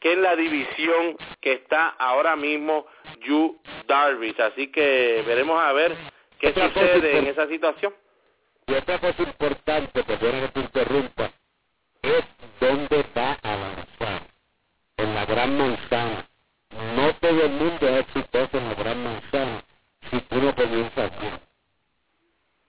[0.00, 2.86] que en la división que está ahora mismo
[3.20, 4.40] Yu Darvish.
[4.40, 5.96] Así que veremos a ver
[6.40, 7.94] qué sucede en esa situación.
[8.66, 11.30] Y otra cosa importante, perdona que te interrumpa,
[12.02, 12.24] es
[12.60, 14.22] dónde va a lanzar.
[14.96, 16.28] En la gran manzana.
[16.96, 19.67] No todo el mundo es exitoso en la gran manzana
[20.10, 21.40] si tú no comienzas bien.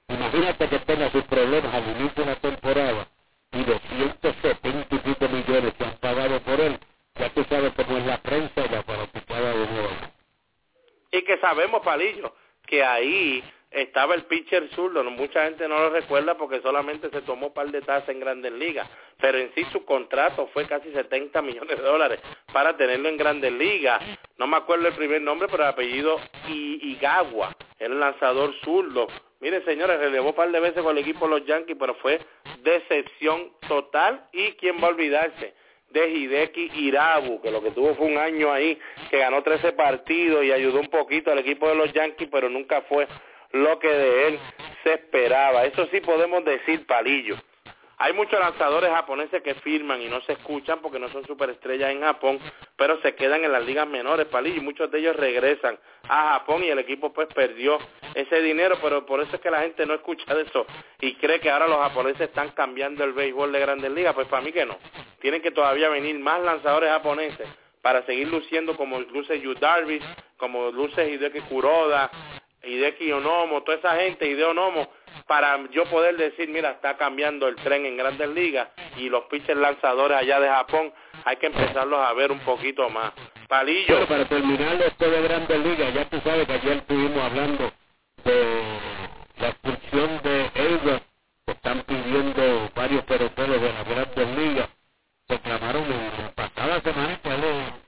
[0.09, 3.07] Imagínate que tenga sus problemas al inicio de la temporada
[3.51, 6.79] y los 170 y pico millones que han pagado por él,
[7.15, 9.89] ya tú sabes cómo es la prensa y la fanaticada de nuevo.
[11.11, 12.33] Y que sabemos, Palillo,
[12.67, 17.47] que ahí estaba el pitcher zurdo, mucha gente no lo recuerda porque solamente se tomó
[17.47, 21.41] un par de tazas en Grandes Ligas, pero en sí su contrato fue casi 70
[21.41, 22.19] millones de dólares
[22.51, 24.01] para tenerlo en Grandes Ligas.
[24.37, 29.07] No me acuerdo el primer nombre, pero el apellido Igawa, el lanzador zurdo.
[29.39, 32.19] Miren, señores, relevó un par de veces con el equipo de los Yankees, pero fue
[32.63, 34.27] decepción total.
[34.33, 35.53] ¿Y quién va a olvidarse?
[35.91, 38.77] de Hideki Irabu, que lo que tuvo fue un año ahí,
[39.09, 42.81] que ganó 13 partidos y ayudó un poquito al equipo de los Yankees, pero nunca
[42.83, 43.07] fue
[43.51, 44.39] lo que de él
[44.83, 45.65] se esperaba.
[45.65, 47.35] Eso sí podemos decir, palillo.
[48.01, 51.99] Hay muchos lanzadores japoneses que firman y no se escuchan porque no son superestrellas en
[51.99, 52.39] Japón,
[52.77, 56.63] pero se quedan en las ligas menores, palillo, y muchos de ellos regresan a Japón
[56.63, 57.77] y el equipo pues perdió
[58.15, 60.65] ese dinero, pero por eso es que la gente no escucha de eso
[61.01, 64.43] y cree que ahora los japoneses están cambiando el béisbol de grandes ligas, pues para
[64.43, 64.77] mí que no.
[65.19, 67.49] Tienen que todavía venir más lanzadores japoneses
[67.81, 70.05] para seguir luciendo como luce Yu Darvish,
[70.37, 72.09] como luce Hideki Kuroda,
[72.63, 74.89] Hideki Onomo, toda esa gente, Hideo Onomo,
[75.27, 79.59] para yo poder decir, mira, está cambiando el tren en grandes ligas y los pitchers
[79.59, 80.93] lanzadores allá de Japón
[81.25, 83.13] hay que empezarlos a ver un poquito más.
[83.47, 84.07] Palillo.
[84.07, 87.71] para terminar esto de grandes ligas, ya tú sabes que ayer estuvimos hablando
[88.23, 88.63] de
[89.37, 91.01] la expulsión de ellos,
[91.45, 94.69] que están pidiendo varios peloteros de las grandes ligas,
[95.27, 97.29] reclamaron en pasada semana que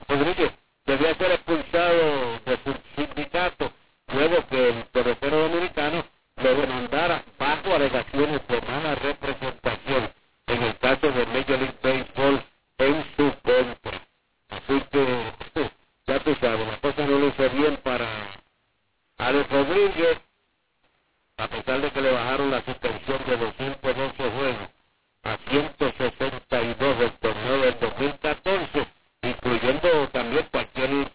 [0.08, 0.52] Rodríguez
[0.86, 3.72] debía ser expulsado de su sindicato
[4.14, 6.04] luego que el pelotero dominicano
[6.36, 10.12] lo demandara bajo alegaciones de mala representación
[10.46, 12.44] en el caso de Major League Baseball
[12.78, 14.06] en su contra.
[14.48, 15.32] Así que,
[16.06, 18.06] ya tú sabes, la cosa no lo hizo bien para
[19.18, 20.20] Alex Rodríguez,
[21.36, 24.68] a pesar de que le bajaron la suspensión de 212 juegos
[25.22, 28.86] a 162 del torneo del 2014,
[29.22, 31.12] incluyendo también cualquier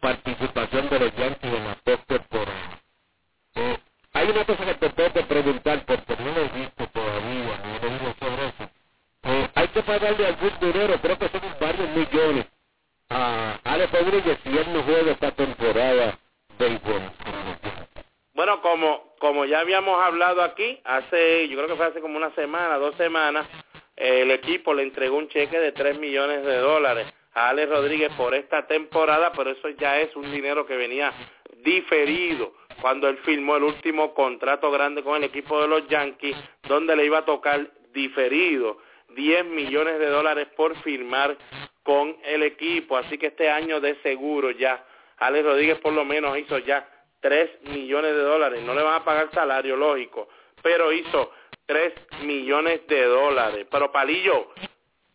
[0.00, 2.82] participación de los Yankees en la postemporada.
[3.54, 3.78] Eh,
[4.12, 7.78] hay una cosa que te tengo que preguntar porque no lo he visto todavía, no
[7.78, 8.70] lo digo sobre eso.
[9.24, 12.46] Eh, hay que pagarle algún dinero, creo que son varios millones
[13.10, 16.18] a Alex Rodríguez si él no juega esta temporada
[16.58, 17.12] béisbol.
[18.34, 22.34] Bueno, como como ya habíamos hablado aquí, hace, yo creo que fue hace como una
[22.34, 23.46] semana, dos semanas,
[23.96, 28.34] el equipo le entregó un cheque de 3 millones de dólares a Alex Rodríguez por
[28.34, 31.12] esta temporada, pero eso ya es un dinero que venía
[31.62, 36.36] diferido cuando él firmó el último contrato grande con el equipo de los Yankees,
[36.68, 38.78] donde le iba a tocar diferido
[39.14, 41.36] 10 millones de dólares por firmar
[41.82, 42.96] con el equipo.
[42.96, 44.84] Así que este año de seguro ya,
[45.18, 46.88] Alex Rodríguez por lo menos hizo ya
[47.20, 48.62] 3 millones de dólares.
[48.62, 50.28] No le van a pagar salario, lógico,
[50.62, 51.32] pero hizo
[51.66, 53.66] 3 millones de dólares.
[53.70, 54.52] Pero Palillo,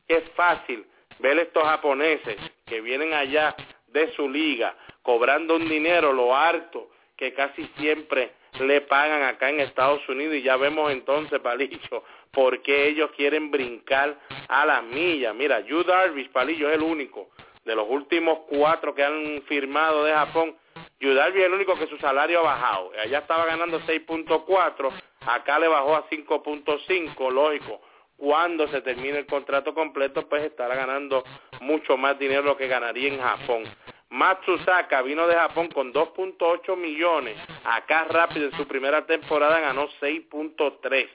[0.08, 0.86] es fácil
[1.20, 3.56] ver estos japoneses que vienen allá
[3.88, 9.60] de su liga cobrando un dinero lo harto que casi siempre le pagan acá en
[9.60, 15.34] Estados Unidos y ya vemos entonces, Palillo, por qué ellos quieren brincar a la milla.
[15.34, 17.30] Mira, Yu Darvish, Palillo, es el único
[17.66, 20.56] de los últimos cuatro que han firmado de Japón.
[21.00, 22.92] Yu Darvish es el único que su salario ha bajado.
[23.02, 24.92] Allá estaba ganando 6.4,
[25.26, 27.82] Acá le bajó a 5.5, lógico.
[28.18, 31.24] Cuando se termine el contrato completo, pues estará ganando
[31.62, 33.64] mucho más dinero de lo que ganaría en Japón.
[34.10, 37.38] Matsusaka vino de Japón con 2.8 millones.
[37.64, 41.10] Acá rápido en su primera temporada ganó 6.3.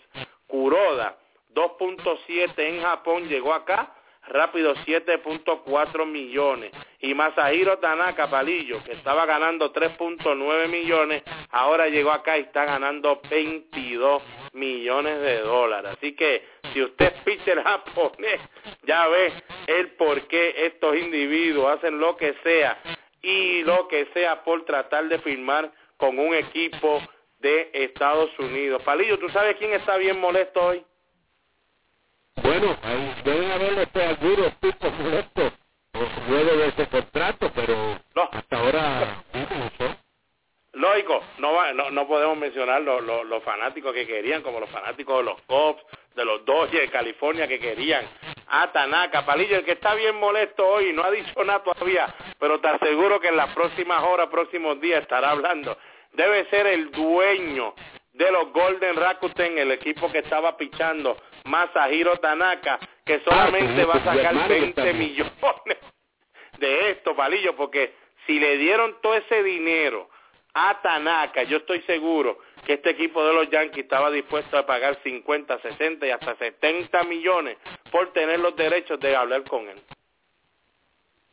[0.47, 1.17] Kuroda
[1.55, 3.95] 2.7 en Japón llegó acá
[4.29, 6.73] rápido 7.4 millones.
[7.01, 13.21] Y Masahiro Tanaka Palillo, que estaba ganando 3.9 millones, ahora llegó acá y está ganando
[13.31, 15.93] 22 millones de dólares.
[15.97, 18.41] Así que si usted es pitcher japonés,
[18.85, 19.33] ya ve
[19.67, 22.79] el por qué estos individuos hacen lo que sea
[23.23, 27.01] y lo que sea por tratar de firmar con un equipo
[27.39, 28.83] de Estados Unidos.
[28.83, 30.85] Palillo, ¿tú sabes quién está bien molesto hoy?
[32.43, 35.53] Bueno, ahí deben haber este, algunos tipos molestos
[36.29, 38.29] luego de ese contrato, pero no.
[38.33, 39.25] hasta ahora
[40.73, 44.71] Lógico, no, va, no, no podemos mencionar los, los, los, fanáticos que querían, como los
[44.71, 45.83] fanáticos de los Cubs,
[46.15, 48.07] de los Dodgers de California que querían
[48.47, 49.27] a Tanaka.
[49.27, 52.07] Palillo, el que está bien molesto hoy, no ha dicho nada todavía,
[52.39, 55.77] pero te aseguro que en las próximas horas, próximos días estará hablando.
[56.13, 57.75] Debe ser el dueño
[58.13, 61.17] de los Golden Rakuten, el equipo que estaba pichando
[61.49, 65.79] Masahiro Tanaka, que solamente va a sacar 20 millones
[66.59, 67.95] de esto, Palillo, porque
[68.27, 70.09] si le dieron todo ese dinero
[70.55, 74.99] a Tanaka, yo estoy seguro que este equipo de los Yankees estaba dispuesto a pagar
[75.03, 77.57] 50, 60 y hasta 70 millones
[77.91, 79.81] por tener los derechos de hablar con él.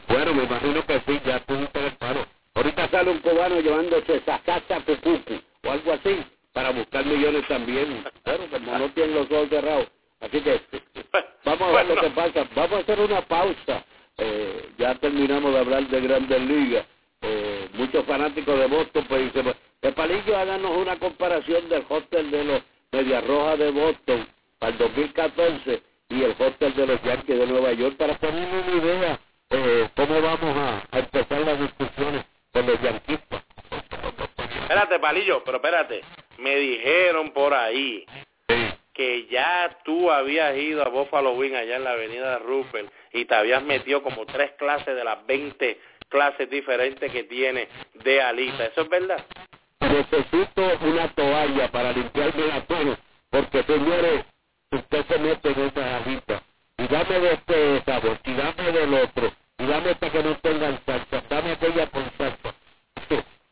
[0.07, 2.25] Bueno, me imagino que sí, ya tuviste el paro.
[2.53, 6.23] Ahorita sale un cubano llevándose esa casa Pucucu o algo así
[6.53, 8.05] para buscar millones también.
[8.23, 9.87] Claro, como no tienen los ojos cerrados.
[10.21, 10.61] Así que
[11.43, 12.47] vamos a ver lo que pasa.
[12.55, 13.85] Vamos a hacer una pausa.
[14.17, 16.85] Eh, ya terminamos de hablar de Grandes Ligas.
[17.21, 22.43] Eh, muchos fanáticos de Boston pues dicen, de Palillo háganos una comparación del hotel de
[22.43, 24.27] los Media Roja de Boston
[24.59, 28.83] para el 2014 y el hotel de los Yankees de Nueva York para tener una
[28.83, 33.43] idea eh, cómo vamos a, a, empezar las discusiones con los yanquistas.
[34.61, 36.01] Espérate, Palillo, pero espérate.
[36.37, 38.05] Me dijeron por ahí
[38.95, 43.35] que ya tú habías ido a Buffalo Wing allá en la avenida Rupert y te
[43.35, 48.65] habías metido como tres clases de las 20 clases diferentes que tiene de alita.
[48.65, 49.23] ¿Eso es verdad?
[49.81, 52.97] Necesito una toalla para limpiarme la mano,
[53.29, 54.25] porque señores,
[54.71, 56.41] usted se mete en esa alita
[56.77, 60.79] y dame de este sabor, y dame del otro, y dame esta que no tengan
[60.85, 62.55] salsa, dame aquella con salsa.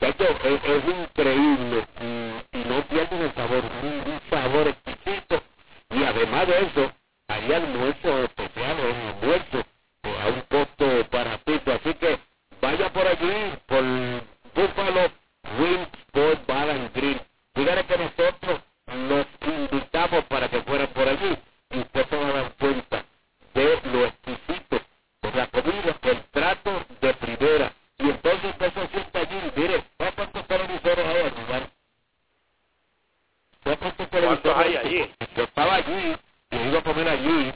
[0.04, 5.42] Esto es, increíble y, no pierden el sabor, un, sabor exquisito.
[5.92, 6.92] Y además de eso,
[7.30, 9.64] hay almuerzos especiales, un almuerzo
[10.04, 11.72] a un costo baratito.
[11.72, 12.20] Así que
[12.62, 13.82] vaya por allí, por
[14.56, 15.10] Buffalo
[15.58, 16.92] Wing Sport Bar and
[17.88, 18.62] que nosotros
[19.08, 21.38] los invitamos para que fueran por allí
[21.70, 23.06] y usted se va a dar cuenta
[23.54, 24.82] de lo exquisito,
[25.22, 27.72] de la comida, el trato de primera.
[28.00, 31.44] Y entonces usted se sienta allí, mire, ¿sabes cuántos televisores hay allí?
[31.50, 31.70] ¿vale?
[33.64, 35.10] ¿Sabes cuántos televisores hay allí?
[35.36, 36.18] Yo estaba allí,
[36.52, 37.54] y he ido a comer allí,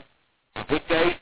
[0.54, 1.20] así que hay,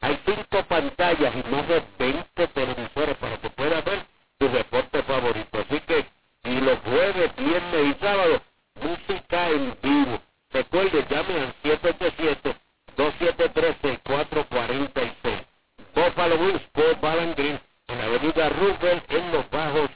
[0.00, 4.04] hay cinco pantallas y más de 20 televisores para que pueda ver
[4.38, 5.58] tu deporte favorito.
[5.58, 6.04] Así que,
[6.44, 8.42] y los jueves, viernes y sábado,
[8.82, 10.20] música en vivo.
[10.50, 11.54] Recuerde, llame al
[12.96, 15.46] 787-273-6446.
[15.94, 19.90] Buffalo Wings Sport Bar and Grill en la avenida Roosevelt en los bajos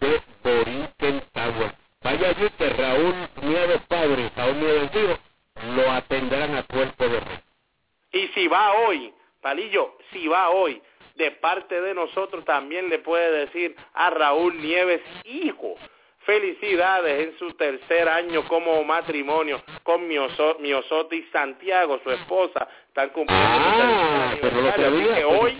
[0.00, 1.74] de Borinquen Tower.
[2.02, 5.18] Vaya allí que Raúl Nieves Padre, Raúl Nieves Hijo,
[5.74, 7.38] lo atenderán a cuerpo de rey.
[8.12, 10.82] Y si va hoy, Palillo, si va hoy,
[11.16, 15.76] de parte de nosotros también le puede decir a Raúl Nieves Hijo,
[16.20, 24.34] felicidades en su tercer año como matrimonio con Miosotti Santiago, su esposa, están cumpliendo ah,
[24.40, 25.56] pero lo sabía, que hoy,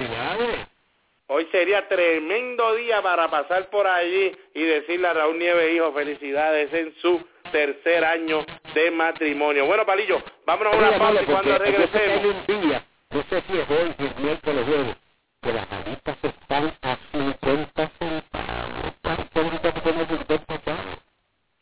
[1.28, 6.72] hoy sería tremendo día para pasar por allí y decirle a Raúl Nieves Hijo felicidades
[6.74, 8.44] en su tercer año
[8.74, 9.66] de matrimonio.
[9.66, 12.24] Bueno, Palillo, vámonos a una pausa y cuando regresemos.
[12.48, 14.96] un día, no sé si es hoy, si es miércoles, jueves,
[15.42, 18.50] que las alitas están a 50 centavos.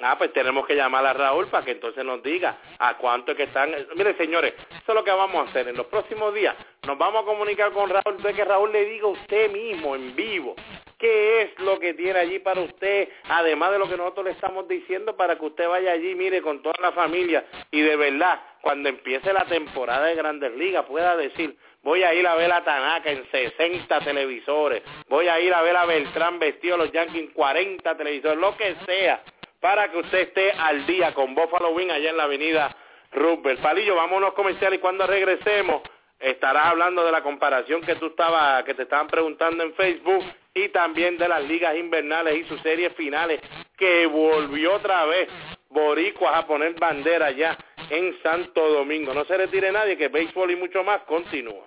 [0.01, 3.37] Ah, pues tenemos que llamar a Raúl para que entonces nos diga a cuánto es
[3.37, 3.75] que están.
[3.97, 5.67] Mire, señores, eso es lo que vamos a hacer.
[5.67, 6.55] En los próximos días
[6.87, 10.15] nos vamos a comunicar con Raúl, de que Raúl le diga a usted mismo en
[10.15, 10.55] vivo
[10.99, 14.67] qué es lo que tiene allí para usted, además de lo que nosotros le estamos
[14.69, 18.89] diciendo para que usted vaya allí, mire, con toda la familia y de verdad, cuando
[18.89, 23.11] empiece la temporada de Grandes Ligas pueda decir, voy a ir a ver a Tanaka
[23.11, 27.27] en 60 televisores, voy a ir a ver a Beltrán vestido a los Yankees en
[27.29, 29.23] 40 televisores, lo que sea,
[29.61, 32.77] para que usted esté al día con Buffalo Wing allá en la avenida
[33.13, 33.61] Rupert.
[33.61, 35.83] Palillo, vámonos comerciales y cuando regresemos
[36.19, 40.69] estarás hablando de la comparación que tú estabas, que te estaban preguntando en Facebook y
[40.71, 43.41] también de las ligas invernales y sus series finales
[43.77, 45.29] que volvió otra vez
[45.71, 47.57] Boricuas a poner bandera ya
[47.91, 49.13] en Santo Domingo.
[49.15, 51.67] No se retire nadie que béisbol y mucho más continúa.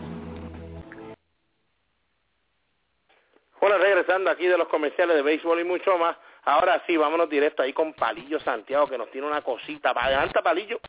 [3.63, 6.17] Hola, regresando aquí de los comerciales de béisbol y mucho más.
[6.45, 9.91] Ahora sí, vámonos directo ahí con Palillo Santiago, que nos tiene una cosita.
[9.91, 10.79] Adelante, Palillo.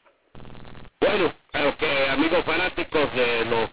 [0.98, 3.68] Bueno, a que amigos fanáticos de los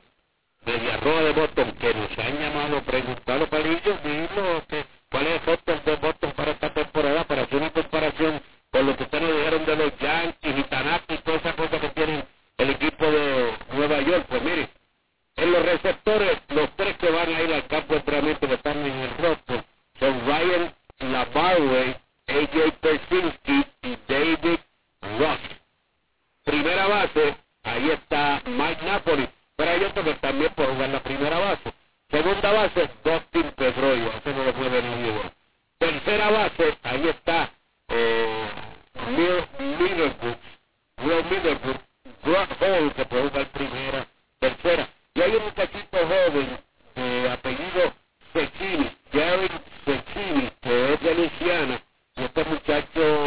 [0.65, 5.45] de Villarroa de Boston que nos han llamado, preguntado Palillo, dilo que cuál es el
[5.45, 9.37] Boston de Boston para esta temporada, para hacer una comparación con lo que ustedes nos
[9.37, 12.25] dijeron de los Yankees y Tanaka y toda esa cosa que tienen
[12.57, 14.25] el equipo de Nueva York.
[14.27, 14.69] Pues mire,
[15.41, 18.77] en los receptores, los tres que van a ir al campo de entrenamiento que están
[18.77, 19.63] en el roster
[19.99, 21.95] son Ryan Labarway,
[22.27, 24.59] AJ Persinski y David
[25.19, 25.39] Ross.
[26.43, 31.39] Primera base, ahí está Mike Napoli, pero hay otro que también puede jugar la primera
[31.39, 31.73] base.
[32.09, 35.31] Segunda base, Dustin Pedroyo, ese no lo puede nadie igual.
[35.77, 37.51] Tercera base, ahí está
[37.87, 38.49] eh,
[39.09, 40.37] Middlebrook,
[41.03, 41.81] Will Middlebrook,
[42.23, 44.07] Brock Hall, que puede jugar primera,
[44.39, 44.89] tercera.
[45.21, 46.59] Hay un muchachito joven
[46.95, 47.93] de apellido
[48.31, 49.49] Cecchini, Jerry
[49.83, 51.83] Cecchini, que es de Luciana,
[52.15, 53.18] y este muchacho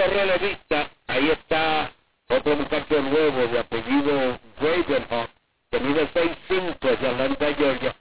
[0.00, 1.92] los relevistas, ahí está
[2.28, 5.30] otro muchacho nuevo de apellido Ravenhawk,
[5.70, 7.96] que mide 6'5", de Atlanta, Georgia.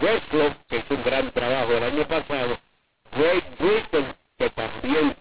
[0.00, 2.58] Westlow, que hizo un gran trabajo el año pasado.
[3.12, 5.16] Greg Britton, que también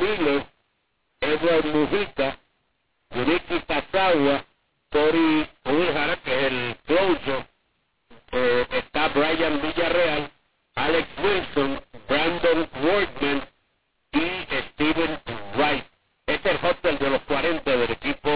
[0.00, 0.46] Wheeler,
[1.20, 2.38] Edward Mujica,
[3.14, 4.44] Yuriki Kazawa,
[4.90, 7.46] Tori Uehara, que es el closer,
[8.32, 10.30] eh, está Brian Villarreal,
[10.76, 13.48] Alex Wilson, Brandon Wardman
[14.12, 15.20] y Steven
[15.56, 15.84] Wright.
[16.26, 18.30] Este es el hotel de los 40 del equipo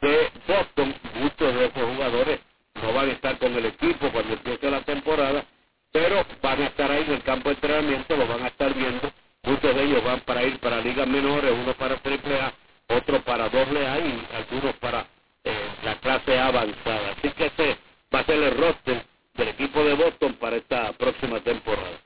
[0.00, 0.94] de Boston.
[1.14, 2.40] Muchos de esos jugadores
[2.82, 5.44] no van a estar con el equipo cuando empiece la temporada,
[5.92, 9.12] pero van a estar ahí en el campo de entrenamiento, lo van a estar viendo.
[9.42, 12.52] Muchos de ellos van para ir para ligas menores, uno para triple A,
[12.88, 15.06] otro para doble A y algunos para
[15.44, 17.12] eh, la clase A avanzada.
[17.12, 17.76] Así que ese
[18.14, 19.04] va a ser el roster
[19.34, 22.00] del equipo de Boston para esta próxima temporada.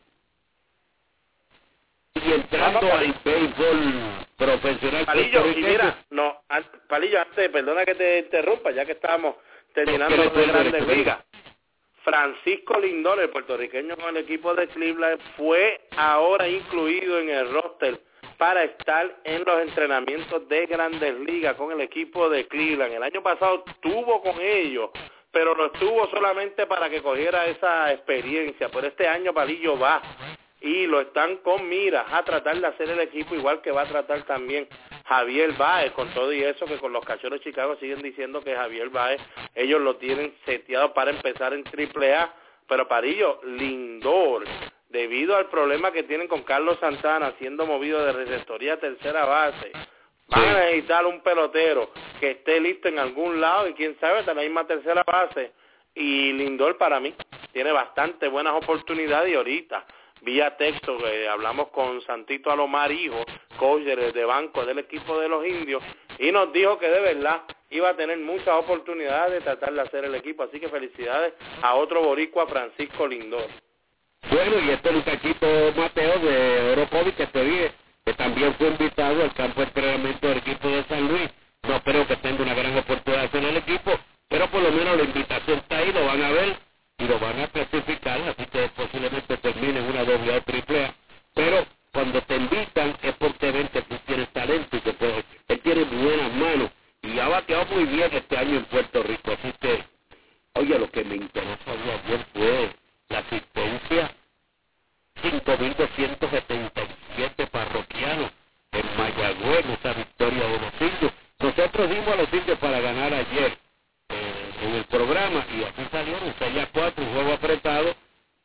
[2.15, 6.43] Y entrando al béisbol profesional Palillo, y mira, no,
[6.89, 9.35] Palillo, antes, perdona que te interrumpa, ya que estamos
[9.75, 11.19] terminando de Grandes Ligas.
[12.05, 17.99] Francisco Lindor, el puertorriqueño con el equipo de Cleveland, fue ahora incluido en el roster
[18.37, 22.95] para estar en los entrenamientos de Grandes Ligas con el equipo de Cleveland.
[22.95, 24.91] El año pasado estuvo con ellos,
[25.33, 28.69] pero no estuvo solamente para que cogiera esa experiencia.
[28.69, 30.01] Por este año Palillo va
[30.61, 33.89] y lo están con miras a tratar de hacer el equipo igual que va a
[33.89, 34.69] tratar también
[35.07, 38.55] Javier Baez, con todo y eso que con los cachorros de Chicago siguen diciendo que
[38.55, 39.21] Javier Baez,
[39.57, 42.33] ellos lo tienen seteado para empezar en Triple A,
[42.69, 44.45] pero para ellos, Lindor,
[44.95, 49.73] debido al problema que tienen con Carlos Santana siendo movido de receptoría a tercera base,
[50.29, 51.91] van a necesitar un pelotero
[52.21, 55.51] que esté listo en algún lado y quién sabe, de la misma tercera base.
[55.97, 57.13] Y Lindor para mí
[57.53, 59.85] tiene bastante buenas oportunidades y ahorita
[60.23, 63.25] vía texto, que hablamos con Santito Alomar, hijo,
[63.59, 65.83] coach de banco del equipo de los indios,
[66.19, 70.05] y nos dijo que de verdad iba a tener muchas oportunidades de tratar de hacer
[70.05, 70.45] el equipo.
[70.45, 73.64] Así que felicidades a otro boricua, Francisco Lindor.
[74.35, 77.73] Bueno, y este muchachito Mateo de Orocovi que te dije,
[78.05, 81.31] que también fue invitado al campo de entrenamiento del equipo de San Luis.
[81.63, 83.93] No creo que tenga una gran oportunidad en el equipo,
[84.29, 86.57] pero por lo menos la invitación está ahí, lo van a ver
[86.99, 90.95] y lo van a clasificar, así que posiblemente termine una doble o triple A.
[91.33, 95.61] Pero cuando te invitan es porque ven que tú tienes talento y que puedes, él
[95.61, 96.71] tiene buenas manos
[97.03, 99.31] y ha bateado muy bien este año en Puerto Rico.
[99.31, 99.85] Así que,
[100.55, 102.71] oye, lo que me interesa ayer fue
[103.11, 104.11] la asistencia
[105.23, 108.31] 5.277 parroquianos
[108.73, 111.13] en Mayagüez, esa victoria de los indios.
[111.39, 113.57] Nosotros dimos a los indios para ganar ayer
[114.09, 117.95] eh, en el programa y así salieron 6 a 4, un juego apretado,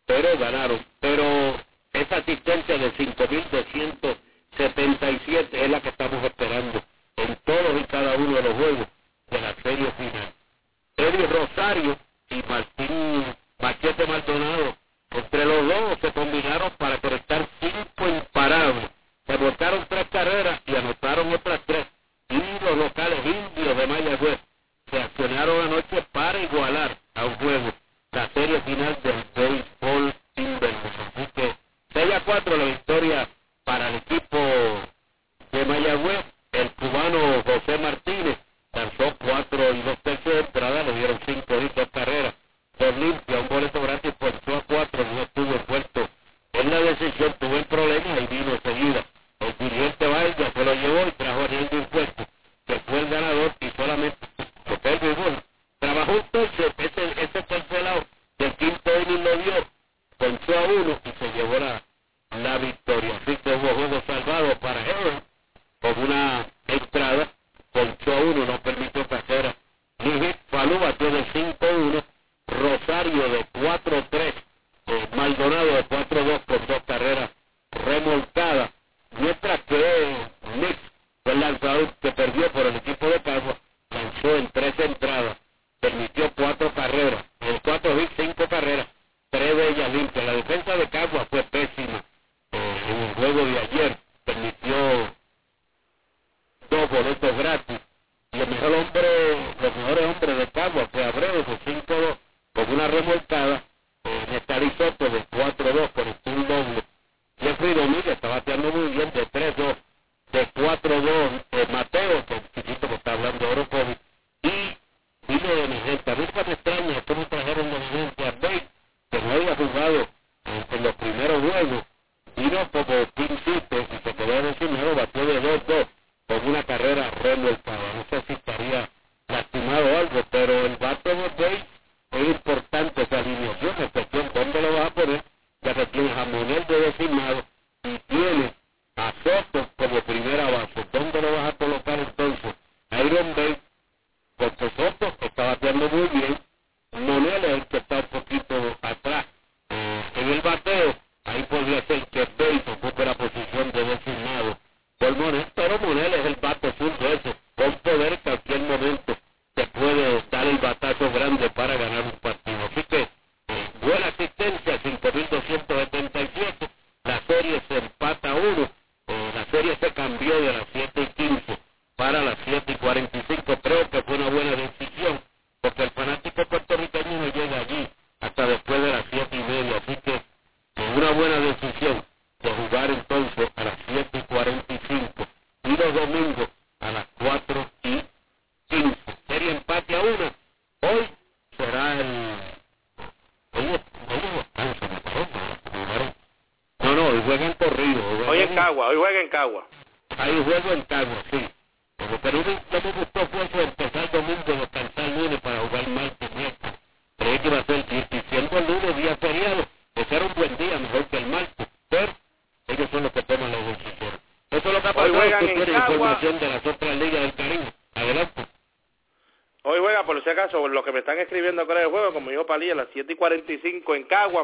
[0.05, 0.85] pero ganaron.
[0.99, 1.55] Pero
[1.93, 6.83] esa asistencia de 5.277 es la que estamos esperando
[7.15, 8.87] en todos y cada uno de los juegos
[9.29, 10.33] de la serie final.
[10.97, 11.97] Eddie Rosario
[12.29, 14.77] y Martín Machete Maldonado,
[15.11, 18.89] entre los dos se combinaron para conectar cinco imparables.
[19.25, 21.87] Se botaron tres carreras y anotaron otras tres.
[22.29, 24.39] Y los locales indios de Mayagüez
[24.89, 27.73] se accionaron anoche para igualar a un juego
[28.11, 31.13] la serie final del béisbol invernal.
[31.15, 31.55] Así que
[31.93, 33.29] 6 a 4 la victoria
[33.63, 34.37] para el equipo
[35.51, 36.25] de Mayagüez.
[36.51, 38.37] El cubano José Martínez
[38.73, 42.33] lanzó 4 y 2 tercios de entrada, le dieron 5 y 2 carreras
[42.79, 46.09] por limpia, un boleto gratis por 2 a 4, no estuvo envuelto
[46.53, 49.05] en la decisión, tuvo el problema y vino enseguida.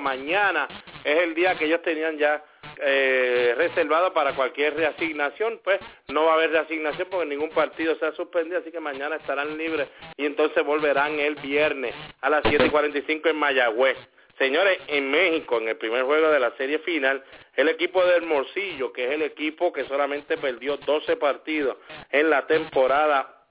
[0.05, 0.67] Mañana
[1.03, 2.43] es el día que ellos tenían ya
[2.77, 5.59] eh, reservado para cualquier reasignación.
[5.63, 5.79] Pues
[6.09, 9.57] no va a haber reasignación porque ningún partido se ha suspendido, así que mañana estarán
[9.57, 13.97] libres y entonces volverán el viernes a las 7 y 45 en Mayagüez.
[14.37, 17.23] Señores, en México, en el primer juego de la serie final,
[17.55, 21.77] el equipo del Morcillo, que es el equipo que solamente perdió 12 partidos
[22.11, 23.44] en la temporada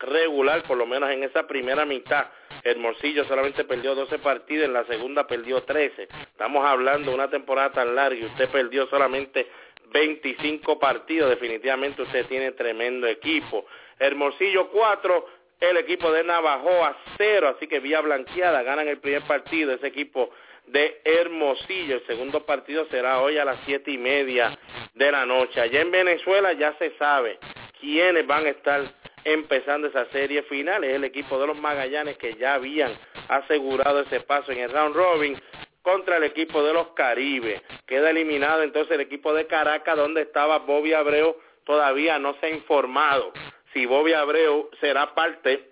[0.00, 2.26] regular, por lo menos en esa primera mitad.
[2.64, 6.08] Hermosillo solamente perdió 12 partidos, en la segunda perdió 13.
[6.30, 9.46] Estamos hablando de una temporada tan larga y usted perdió solamente
[9.92, 11.30] 25 partidos.
[11.30, 13.66] Definitivamente usted tiene tremendo equipo.
[13.98, 15.26] Hermosillo 4,
[15.60, 19.72] el equipo de Navajoa 0, así que vía blanqueada ganan el primer partido.
[19.72, 20.30] Ese equipo
[20.66, 21.96] de Hermosillo.
[21.96, 24.58] El segundo partido será hoy a las siete y media
[24.94, 25.60] de la noche.
[25.60, 27.38] Allá en Venezuela ya se sabe
[27.80, 28.82] quiénes van a estar
[29.24, 30.84] empezando esa serie final.
[30.84, 32.92] Es el equipo de los Magallanes que ya habían
[33.28, 35.40] asegurado ese paso en el round robin
[35.82, 37.62] contra el equipo de los Caribe.
[37.86, 41.36] Queda eliminado entonces el equipo de Caracas donde estaba Bobby Abreu.
[41.64, 43.32] Todavía no se ha informado
[43.72, 45.70] si Bobby Abreu será parte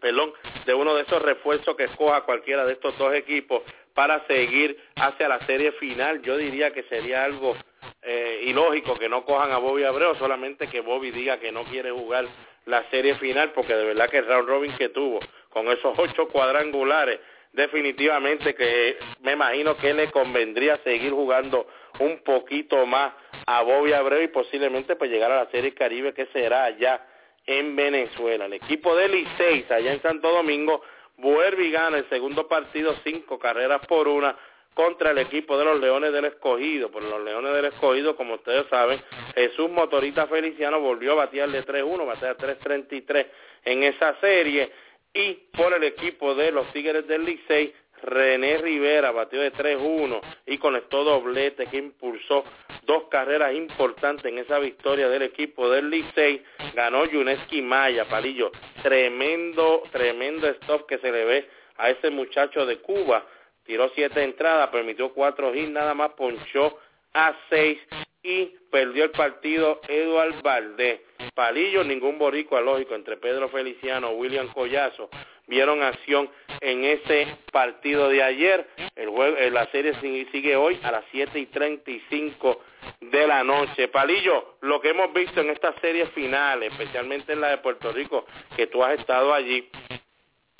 [0.00, 0.32] perdón,
[0.64, 3.62] de uno de esos refuerzos que escoja cualquiera de estos dos equipos
[3.94, 6.22] para seguir hacia la serie final.
[6.22, 7.56] Yo diría que sería algo
[8.02, 11.90] eh, ilógico que no cojan a Bobby Abreu, solamente que Bobby diga que no quiere
[11.90, 12.26] jugar
[12.68, 16.28] la serie final, porque de verdad que el round robin que tuvo con esos ocho
[16.28, 17.18] cuadrangulares,
[17.52, 21.66] definitivamente que me imagino que le convendría seguir jugando
[21.98, 23.12] un poquito más
[23.46, 27.04] a Bobby Abreu y posiblemente pues llegar a la serie Caribe que será allá
[27.46, 28.44] en Venezuela.
[28.44, 30.82] El equipo de Licey, allá en Santo Domingo,
[31.16, 34.36] vuelve y gana el segundo partido, cinco carreras por una,
[34.78, 36.88] contra el equipo de los Leones del Escogido.
[36.88, 39.02] Por los Leones del Escogido, como ustedes saben,
[39.34, 43.26] Jesús Motorita Feliciano volvió a batear de 3-1, batear 3-33
[43.64, 44.70] en esa serie.
[45.12, 47.74] Y por el equipo de los Tigres del Licey,
[48.04, 52.44] René Rivera batió de 3-1 y conectó doblete que impulsó
[52.84, 56.40] dos carreras importantes en esa victoria del equipo del Licey.
[56.74, 58.52] Ganó Yuneski Maya, Palillo.
[58.84, 61.48] Tremendo, tremendo stop que se le ve
[61.78, 63.26] a ese muchacho de Cuba.
[63.68, 66.78] Tiró siete entradas, permitió cuatro hits, nada más ponchó
[67.12, 67.78] a seis
[68.22, 71.02] y perdió el partido Eduard Valdés.
[71.34, 75.10] Palillo, ningún boricua lógico entre Pedro Feliciano, William Collazo,
[75.48, 76.30] vieron acción
[76.62, 78.66] en ese partido de ayer.
[78.96, 79.92] El juego, eh, la serie
[80.32, 82.62] sigue hoy a las 7 y 35
[83.02, 83.88] de la noche.
[83.88, 88.24] Palillo, lo que hemos visto en esta serie final, especialmente en la de Puerto Rico,
[88.56, 89.68] que tú has estado allí,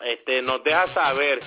[0.04, 1.40] este, nos deja saber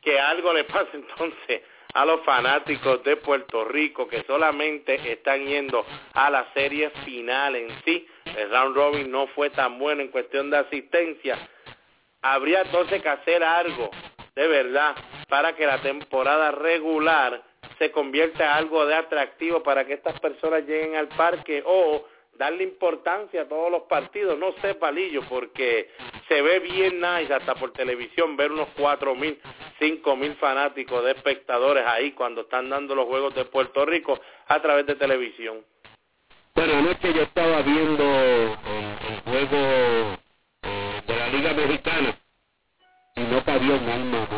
[0.00, 1.62] que algo le pasa entonces
[1.94, 5.84] a los fanáticos de Puerto Rico que solamente están yendo
[6.14, 8.06] a la serie final en sí.
[8.36, 11.38] El round robin no fue tan bueno en cuestión de asistencia.
[12.22, 13.90] Habría entonces que hacer algo
[14.34, 14.94] de verdad
[15.28, 17.42] para que la temporada regular
[17.78, 22.04] se convierta en algo de atractivo para que estas personas lleguen al parque o
[22.40, 25.90] darle importancia a todos los partidos, no sé, Palillo, porque
[26.26, 29.38] se ve bien nice hasta por televisión ver unos cuatro mil,
[29.78, 34.62] cinco mil fanáticos de espectadores ahí cuando están dando los juegos de Puerto Rico a
[34.62, 35.62] través de televisión.
[36.54, 38.56] Bueno, anoche yo estaba viendo el,
[39.10, 40.18] el juego
[40.62, 42.18] eh, de la Liga Mexicana
[43.16, 44.28] y no cabía un alma.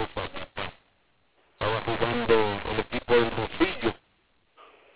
[1.52, 2.34] Estaba jugando
[2.72, 3.94] el equipo de Rosillo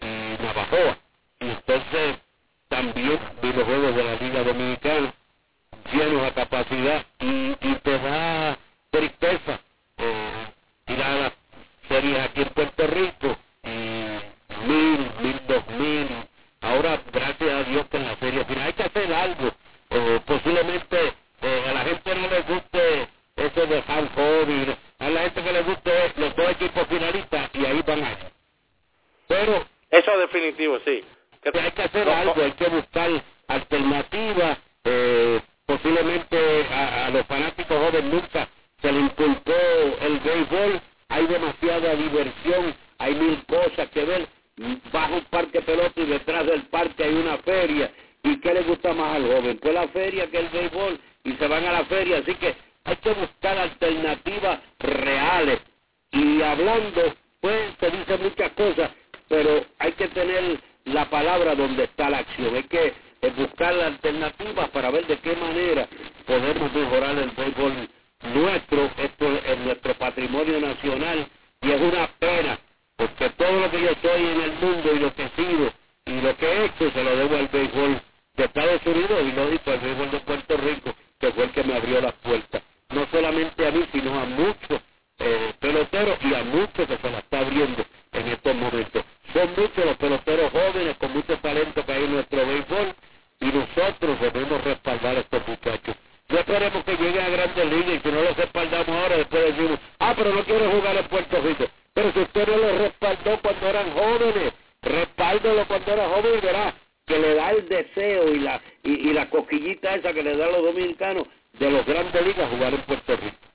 [0.00, 0.98] y Navajoa.
[1.38, 2.25] Y entonces
[3.56, 5.14] los juegos de la Liga Dominicana
[5.92, 8.58] llenos a capacidad y, te da
[8.90, 9.60] tristeza
[9.96, 10.46] eh,
[10.84, 11.32] tirar las
[11.88, 13.68] series aquí en Puerto Rico y
[14.66, 16.08] mil, mil, dos mil.
[16.60, 19.52] Ahora, gracias a Dios que en la serie final hay que hacer algo.
[19.90, 25.20] Eh, posiblemente eh, a la gente no le guste eso de San Hobby, a la
[25.22, 28.16] gente que le guste los dos equipos finalistas y ahí van a
[29.28, 29.64] Pero...
[29.90, 31.04] Eso definitivo, sí.
[31.54, 33.10] Hay que hacer algo, hay que buscar
[33.48, 34.58] alternativas.
[34.84, 38.48] Eh, posiblemente a, los fanáticos jóvenes nunca
[38.80, 39.52] se le inculcó
[40.00, 44.28] el béisbol, hay demasiada diversión, hay mil cosas que ver,
[44.92, 47.90] bajo un parque pelota y detrás del parque hay una feria,
[48.22, 49.58] ¿y qué le gusta más al joven?
[49.58, 52.96] Pues la feria que el béisbol, y se van a la feria, así que hay
[52.96, 55.60] que buscar alternativas reales,
[56.12, 58.90] y hablando, pues se dicen muchas cosas,
[59.28, 62.94] pero hay que tener la palabra donde está la acción, hay que
[63.36, 65.88] buscar alternativas para ver de qué manera
[66.26, 67.88] podemos mejorar el béisbol
[68.34, 71.26] nuestro, esto es nuestro patrimonio nacional
[71.62, 72.58] y es una pena
[72.96, 75.72] porque todo lo que yo soy en el mundo y lo que he sido
[76.06, 78.00] y lo que he hecho se lo debo al béisbol
[78.36, 81.64] de Estados Unidos y lo digo al béisbol de Puerto Rico que fue el que
[81.64, 82.62] me abrió las puertas.
[82.90, 84.80] No solamente a mí sino a muchos
[85.18, 87.84] eh, peloteros y a muchos que se la está abriendo
[88.16, 92.46] en estos momentos son muchos los peloteros jóvenes con mucho talento que hay en nuestro
[92.46, 92.94] béisbol
[93.40, 95.96] y nosotros debemos respaldar a estos muchachos.
[96.28, 99.78] No esperemos que lleguen a grandes ligas y si no los respaldamos ahora, después decimos,
[99.98, 101.64] ah, pero no quiero jugar en Puerto Rico.
[101.94, 104.52] Pero si usted no los respaldó cuando eran jóvenes,
[104.82, 106.74] respáldelo cuando era joven y verá
[107.06, 110.46] que le da el deseo y la, y, y la coquillita esa que le da
[110.46, 111.24] a los dominicanos
[111.58, 113.45] de los grandes ligas jugar en Puerto Rico.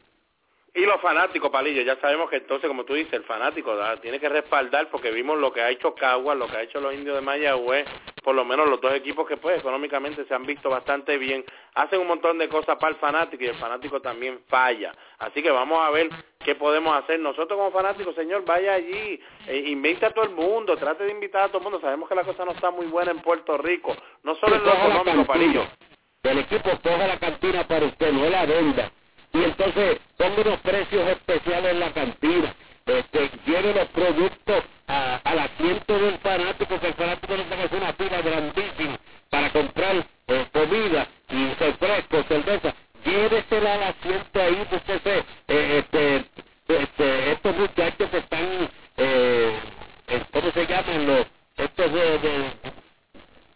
[0.74, 4.30] Y los fanáticos, Palillo, ya sabemos que entonces, como tú dices, el fanático tiene que
[4.30, 7.22] respaldar porque vimos lo que ha hecho Caguas, lo que ha hecho los indios de
[7.22, 7.86] Mayagüez,
[8.24, 11.44] por lo menos los dos equipos que pues económicamente se han visto bastante bien,
[11.76, 14.94] hacen un montón de cosas para el fanático y el fanático también falla.
[15.20, 16.10] Así que vamos a ver
[16.40, 17.20] qué podemos hacer.
[17.20, 21.44] Nosotros como fanáticos, señor, vaya allí, eh, invite a todo el mundo, trate de invitar
[21.44, 21.82] a todo el mundo.
[21.82, 23.94] Sabemos que la cosa no está muy buena en Puerto Rico,
[24.24, 25.68] no solo en lo económico, Palillo.
[26.24, 28.90] El equipo coja la cantina para usted, no la venda
[29.34, 32.56] y entonces pongo unos precios especiales en la cantina,
[32.86, 38.22] este, lleve los productos al asiento del fanático, que el fanático no tenga una fila
[38.22, 42.76] grandísima para comprar eh, comida y refresco, cerveza,
[43.06, 45.24] llévesela al asiento ahí, usted eh,
[45.80, 46.26] este,
[46.68, 49.60] este, estos muchachos que están, eh,
[50.34, 51.26] ¿cómo se llaman los,
[51.58, 52.52] estos de, de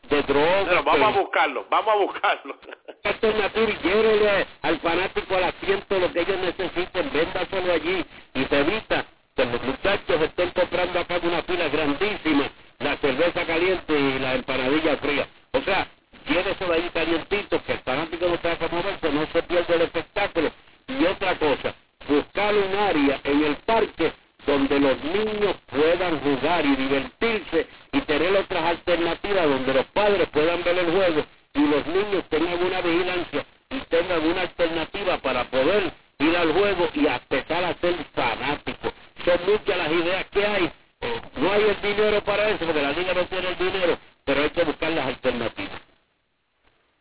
[0.10, 0.84] de drogas.
[0.86, 2.58] vamos a buscarlo, vamos a buscarlo.
[3.06, 9.06] Alternativa y al fanático al asiento lo que ellos necesiten, véndaselo allí y se evita
[9.36, 12.50] que los muchachos estén comprando acá una fila grandísima
[12.80, 15.28] la cerveza caliente y la empanadilla fría.
[15.52, 15.88] O sea,
[16.28, 20.52] lléveselo ahí calientito, que el fanático no tenga que moverse, no se pierde el espectáculo.
[20.88, 21.76] Y otra cosa,
[22.08, 24.14] buscar un área en el parque
[24.46, 30.64] donde los niños puedan jugar y divertirse y tener otras alternativas donde los padres puedan
[30.64, 31.26] ver el juego
[31.56, 36.90] y los niños tengan una vigilancia y tengan una alternativa para poder ir al juego
[36.94, 38.94] y empezar a ser fanáticos.
[39.24, 40.72] Son muchas las ideas que hay.
[41.02, 44.44] Eh, no hay el dinero para eso, porque la liga no tiene el dinero, pero
[44.44, 45.82] hay que buscar las alternativas.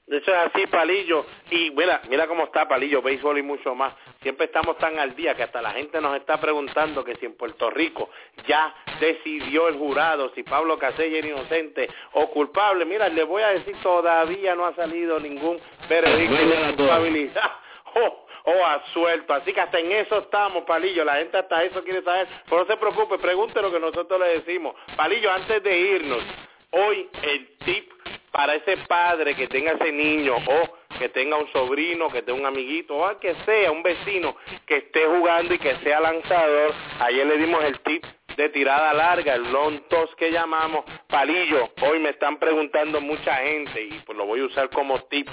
[0.07, 1.27] Eso es así, Palillo.
[1.51, 3.95] Y mira, mira cómo está Palillo, béisbol y mucho más.
[4.21, 7.37] Siempre estamos tan al día que hasta la gente nos está preguntando que si en
[7.37, 8.11] Puerto Rico
[8.49, 12.85] ya decidió el jurado si Pablo Casella era inocente o culpable.
[12.85, 17.53] Mira, le voy a decir, todavía no ha salido ningún veredicto de culpabilidad.
[17.95, 19.35] o oh, a suelto.
[19.35, 21.05] Así que hasta en eso estamos, Palillo.
[21.05, 22.27] La gente hasta eso quiere saber.
[22.47, 24.75] Pero no se preocupe, pregunte lo que nosotros le decimos.
[24.97, 26.25] Palillo, antes de irnos,
[26.73, 27.93] hoy el tip
[28.33, 32.47] para ese padre que tenga ese niño o que tenga un sobrino, que tenga un
[32.47, 34.37] amiguito o que sea un vecino
[34.67, 36.73] que esté jugando y que sea lanzador.
[37.01, 38.05] Ayer le dimos el tip
[38.37, 41.71] de tirada larga, el long toss que llamamos palillo.
[41.83, 45.29] Hoy me están preguntando mucha gente y pues lo voy a usar como tip.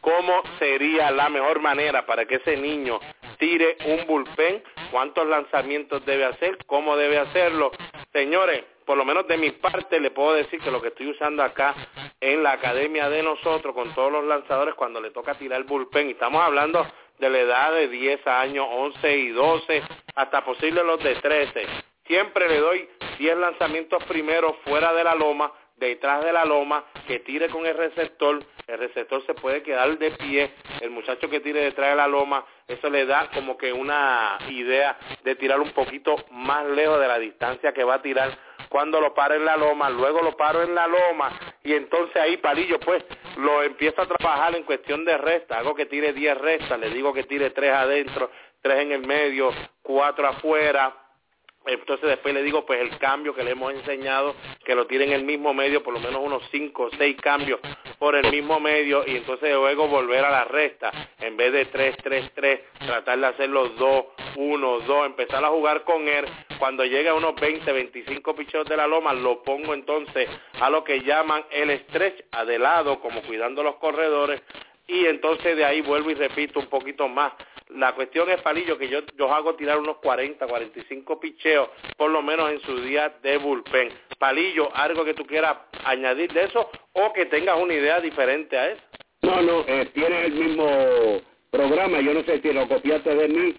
[0.00, 2.98] ¿Cómo sería la mejor manera para que ese niño
[3.38, 4.62] tire un bullpen?
[4.90, 6.58] ¿Cuántos lanzamientos debe hacer?
[6.66, 7.70] ¿Cómo debe hacerlo?
[8.12, 11.42] Señores, por lo menos de mi parte le puedo decir que lo que estoy usando
[11.42, 11.74] acá
[12.20, 16.08] en la academia de nosotros con todos los lanzadores cuando le toca tirar el bullpen,
[16.08, 16.86] y estamos hablando
[17.18, 19.82] de la edad de 10 años, 11 y 12,
[20.14, 21.66] hasta posible los de 13.
[22.06, 27.20] Siempre le doy 10 lanzamientos primero fuera de la loma, detrás de la loma, que
[27.20, 31.60] tire con el receptor, el receptor se puede quedar de pie, el muchacho que tire
[31.60, 36.16] detrás de la loma, eso le da como que una idea de tirar un poquito
[36.30, 38.36] más lejos de la distancia que va a tirar
[38.72, 41.30] cuando lo paro en la loma, luego lo paro en la loma
[41.62, 43.04] y entonces ahí Palillo pues
[43.36, 47.12] lo empiezo a trabajar en cuestión de resta, hago que tire 10 restas, le digo
[47.12, 48.30] que tire 3 adentro,
[48.62, 49.50] 3 en el medio,
[49.82, 50.96] 4 afuera,
[51.66, 55.12] entonces después le digo pues el cambio que le hemos enseñado, que lo tire en
[55.12, 57.60] el mismo medio, por lo menos unos 5 o 6 cambios
[57.98, 61.96] por el mismo medio y entonces luego volver a la resta, en vez de 3,
[62.02, 64.04] 3, 3, tratar de hacer los 2,
[64.36, 66.24] 1, 2, empezar a jugar con él,
[66.62, 70.28] cuando llegue a unos 20, 25 picheos de la loma, lo pongo entonces
[70.60, 74.40] a lo que llaman el stretch, a de lado, como cuidando los corredores,
[74.86, 77.32] y entonces de ahí vuelvo y repito un poquito más
[77.70, 82.22] la cuestión es, Palillo, que yo, yo hago tirar unos 40, 45 picheos, por lo
[82.22, 83.88] menos en su día de bullpen.
[84.20, 88.70] Palillo, algo que tú quieras añadir de eso o que tengas una idea diferente a
[88.70, 88.82] eso.
[89.22, 93.54] No, no, eh, tiene el mismo programa, yo no sé si lo copiaste de mí,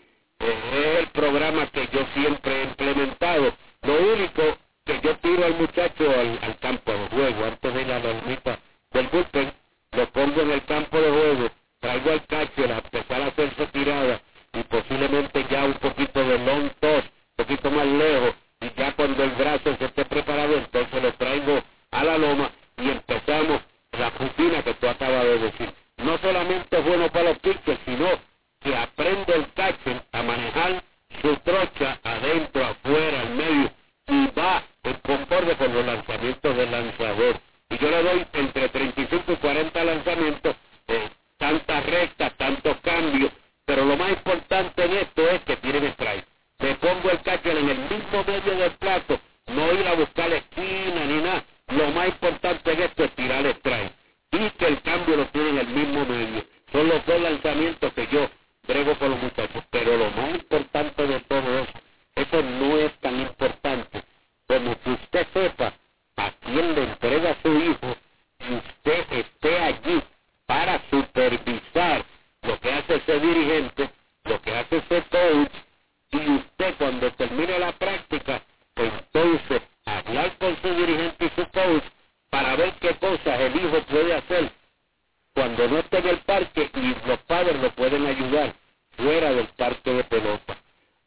[0.51, 3.53] es el programa que yo siempre he implementado.
[3.81, 8.59] Lo único que yo tiro al muchacho al, campo de juego, antes de la normita
[8.91, 9.53] del bullpen,
[9.91, 11.49] lo pongo en el campo de juego
[11.83, 14.21] traigo al catcher a empezar a hacer su tirada
[14.53, 19.21] y posiblemente ya un poquito de long toss, un poquito más lejos, y ya cuando
[19.21, 24.63] el brazo se esté preparado, entonces lo traigo a la loma y empezamos la rutina
[24.63, 25.73] que tú acabas de decir.
[25.97, 28.07] No solamente es bueno para los pitchers, sino
[28.63, 30.83] que aprende el catcher a manejar
[31.21, 33.71] su trocha adentro, afuera, al medio,
[34.07, 37.39] y va en concorde con los lanzamientos del lanzador.
[37.69, 40.55] Y yo le doy entre 35 y 40 lanzamientos
[40.87, 43.31] eh, tantas rectas, tantos cambios,
[43.65, 46.25] pero lo más importante en esto es que tienen strike.
[46.59, 50.37] Me pongo el catcher en el mismo medio del plato, no ir a buscar la
[50.37, 51.43] esquina ni nada.
[51.67, 53.91] Lo más importante en esto es tirar strike.
[54.31, 56.45] Y que el cambio lo tiene en el mismo medio.
[56.71, 58.29] Son los dos lanzamientos que yo
[58.67, 59.63] brego con los muchachos.
[59.69, 61.73] Pero lo más importante de todo eso,
[62.15, 64.03] eso no es tan importante
[64.47, 65.73] como que usted sepa
[66.17, 67.95] a quién le entrega su hijo
[68.39, 70.03] y usted esté allí
[70.45, 72.05] para supervisar
[72.41, 73.89] lo que hace ese dirigente,
[74.25, 75.51] lo que hace ese coach,
[76.11, 78.43] y usted cuando termine la práctica,
[78.75, 81.83] entonces hablar con su dirigente y su coach
[82.29, 84.51] para ver qué cosas el hijo puede hacer
[85.33, 88.53] cuando no esté en el parque y los padres lo pueden ayudar
[88.95, 90.57] fuera del parque de pelota.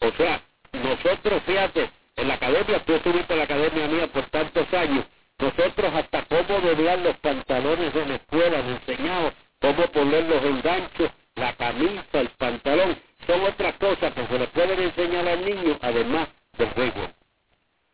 [0.00, 0.42] O sea,
[0.72, 5.04] nosotros, fíjate, en la academia, tú estuviste en la academia mía por tantos años,
[5.38, 11.10] nosotros hasta cómo doblar los pantalones en la escuela nos enseñamos, cómo poner los enganchos,
[11.34, 16.28] la camisa, el pantalón, son otras cosas que se le pueden enseñar al niño además
[16.56, 17.10] del juego.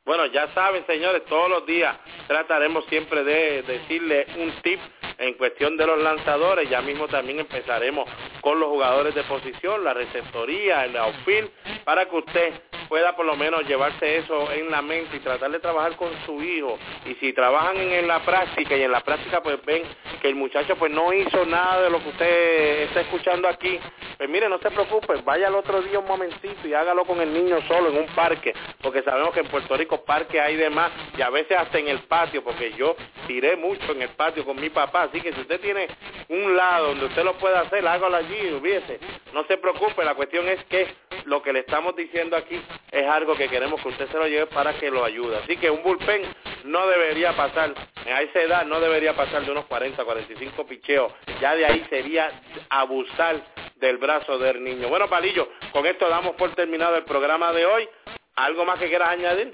[0.05, 1.97] Bueno, ya saben, señores, todos los días
[2.27, 4.81] trataremos siempre de decirle un tip
[5.19, 6.69] en cuestión de los lanzadores.
[6.69, 8.09] Ya mismo también empezaremos
[8.41, 11.51] con los jugadores de posición, la receptoría, el outfield,
[11.85, 12.53] para que usted
[12.89, 16.43] pueda por lo menos llevarse eso en la mente y tratar de trabajar con su
[16.43, 16.79] hijo.
[17.07, 19.83] Y si trabajan en, la práctica y en la práctica pues ven
[20.21, 23.81] que el muchacho pues no hizo nada de lo que usted está escuchando aquí,
[24.23, 27.35] pues mire, no se preocupe, vaya al otro día un momentito y hágalo con el
[27.35, 31.23] niño solo en un parque, porque sabemos que en Puerto Rico parque hay demás y
[31.23, 32.95] a veces hasta en el patio, porque yo
[33.27, 35.89] tiré mucho en el patio con mi papá, así que si usted tiene
[36.29, 39.01] un lado donde usted lo pueda hacer, hágalo allí, hubiese.
[39.33, 40.87] No se preocupe, la cuestión es que
[41.25, 42.63] lo que le estamos diciendo aquí
[42.93, 45.39] es algo que queremos que usted se lo lleve para que lo ayude.
[45.39, 46.23] Así que un bullpen
[46.65, 47.75] no debería pasar,
[48.07, 51.13] a esa edad no debería pasar de unos 40, 45 picheos.
[51.41, 52.31] Ya de ahí sería
[52.69, 53.37] abusar
[53.77, 54.89] del brazo del niño.
[54.89, 57.89] Bueno, Palillo, con esto damos por terminado el programa de hoy.
[58.37, 59.53] ¿Algo más que quieras añadir?